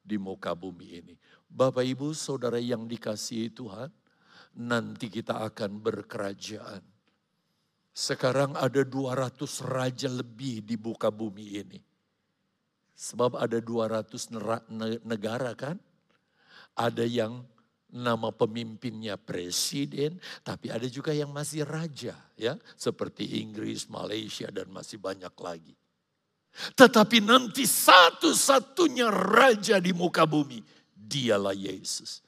di 0.04 0.20
muka 0.20 0.52
bumi 0.52 1.00
ini. 1.00 1.14
Bapak 1.48 1.86
ibu 1.86 2.10
saudara 2.12 2.58
yang 2.58 2.84
dikasihi 2.84 3.54
Tuhan, 3.54 3.90
nanti 4.58 5.06
kita 5.10 5.40
akan 5.46 5.78
berkerajaan. 5.80 6.82
Sekarang 7.94 8.58
ada 8.58 8.82
200 8.82 9.62
raja 9.62 10.10
lebih 10.10 10.66
di 10.66 10.74
muka 10.74 11.14
bumi 11.14 11.46
ini. 11.62 11.78
Sebab 12.94 13.38
ada 13.38 13.58
200 13.58 14.34
negara 15.06 15.54
kan? 15.54 15.78
Ada 16.74 17.06
yang 17.06 17.46
nama 17.94 18.34
pemimpinnya 18.34 19.14
presiden, 19.14 20.18
tapi 20.42 20.74
ada 20.74 20.90
juga 20.90 21.14
yang 21.14 21.30
masih 21.30 21.62
raja 21.62 22.18
ya, 22.34 22.58
seperti 22.74 23.38
Inggris, 23.38 23.86
Malaysia 23.86 24.50
dan 24.50 24.66
masih 24.74 24.98
banyak 24.98 25.30
lagi. 25.38 25.74
Tetapi 26.74 27.22
nanti 27.22 27.66
satu-satunya 27.66 29.10
raja 29.10 29.78
di 29.78 29.94
muka 29.94 30.26
bumi, 30.26 30.58
dialah 30.90 31.54
Yesus. 31.54 32.22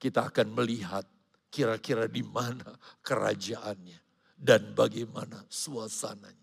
Kita 0.00 0.32
akan 0.32 0.48
melihat 0.56 1.04
kira-kira 1.52 2.08
di 2.08 2.24
mana 2.24 2.72
kerajaannya 3.04 4.00
dan 4.36 4.72
bagaimana 4.72 5.44
suasananya. 5.48 6.40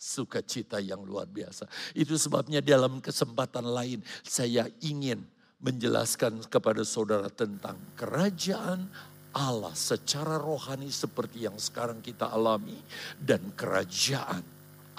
Sukacita 0.00 0.80
yang 0.80 1.04
luar 1.04 1.28
biasa. 1.28 1.68
Itu 1.92 2.16
sebabnya 2.16 2.64
dalam 2.64 3.04
kesempatan 3.04 3.68
lain 3.68 4.00
saya 4.24 4.64
ingin 4.80 5.20
menjelaskan 5.60 6.40
kepada 6.48 6.80
saudara 6.82 7.28
tentang 7.28 7.76
kerajaan 7.96 8.88
Allah 9.30 9.70
secara 9.76 10.40
rohani 10.40 10.90
seperti 10.90 11.46
yang 11.46 11.54
sekarang 11.60 12.02
kita 12.02 12.32
alami 12.32 12.80
dan 13.20 13.54
kerajaan 13.54 14.42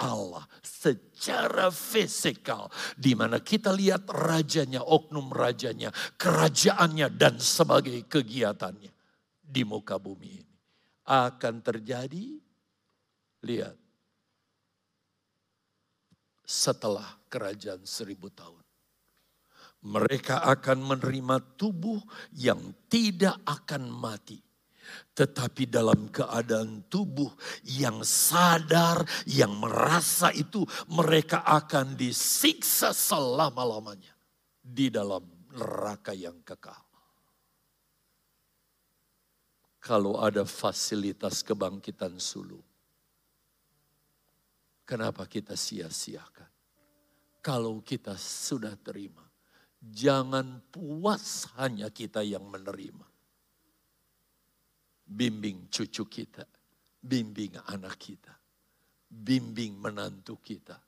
Allah 0.00 0.48
secara 0.64 1.68
fisikal 1.68 2.72
di 2.96 3.12
mana 3.12 3.38
kita 3.38 3.70
lihat 3.70 4.08
rajanya, 4.08 4.82
oknum 4.82 5.28
rajanya, 5.30 5.92
kerajaannya 6.16 7.12
dan 7.12 7.36
sebagai 7.36 8.08
kegiatannya 8.08 8.90
di 9.38 9.62
muka 9.62 10.00
bumi 10.00 10.30
ini. 10.42 10.56
Akan 11.02 11.60
terjadi 11.60 12.38
lihat 13.44 13.76
setelah 16.46 17.18
kerajaan 17.26 17.82
seribu 17.84 18.30
tahun 18.32 18.61
mereka 19.82 20.46
akan 20.46 20.94
menerima 20.94 21.58
tubuh 21.58 21.98
yang 22.38 22.60
tidak 22.86 23.34
akan 23.42 23.90
mati. 23.90 24.38
Tetapi 25.12 25.68
dalam 25.68 26.08
keadaan 26.08 26.86
tubuh 26.86 27.32
yang 27.64 28.04
sadar, 28.04 29.02
yang 29.26 29.56
merasa 29.58 30.30
itu 30.30 30.62
mereka 30.92 31.42
akan 31.42 31.96
disiksa 31.98 32.94
selama-lamanya. 32.94 34.14
Di 34.62 34.88
dalam 34.94 35.26
neraka 35.52 36.14
yang 36.14 36.38
kekal. 36.46 36.78
Kalau 39.82 40.22
ada 40.22 40.46
fasilitas 40.46 41.42
kebangkitan 41.42 42.14
sulu. 42.22 42.62
Kenapa 44.86 45.26
kita 45.26 45.58
sia-siakan? 45.58 46.46
Kalau 47.42 47.82
kita 47.82 48.14
sudah 48.14 48.78
terima 48.78 49.31
Jangan 49.82 50.62
puas 50.70 51.50
hanya 51.58 51.90
kita 51.90 52.22
yang 52.22 52.46
menerima. 52.46 53.02
Bimbing 55.02 55.66
cucu 55.66 56.06
kita, 56.06 56.46
bimbing 57.02 57.58
anak 57.66 57.98
kita, 57.98 58.30
bimbing 59.10 59.74
menantu 59.74 60.38
kita. 60.38 60.78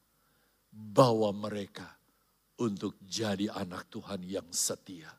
Bawa 0.74 1.30
mereka 1.30 1.86
untuk 2.58 2.98
jadi 3.02 3.50
anak 3.50 3.90
Tuhan 3.90 4.22
yang 4.26 4.46
setia, 4.50 5.10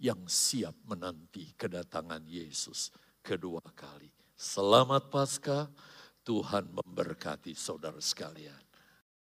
yang 0.00 0.24
siap 0.28 0.76
menanti 0.88 1.52
kedatangan 1.56 2.24
Yesus 2.24 2.88
kedua 3.20 3.60
kali. 3.76 4.08
Selamat 4.32 5.12
Paskah, 5.12 5.68
Tuhan 6.24 6.72
memberkati 6.72 7.52
saudara 7.52 8.00
sekalian. 8.00 8.63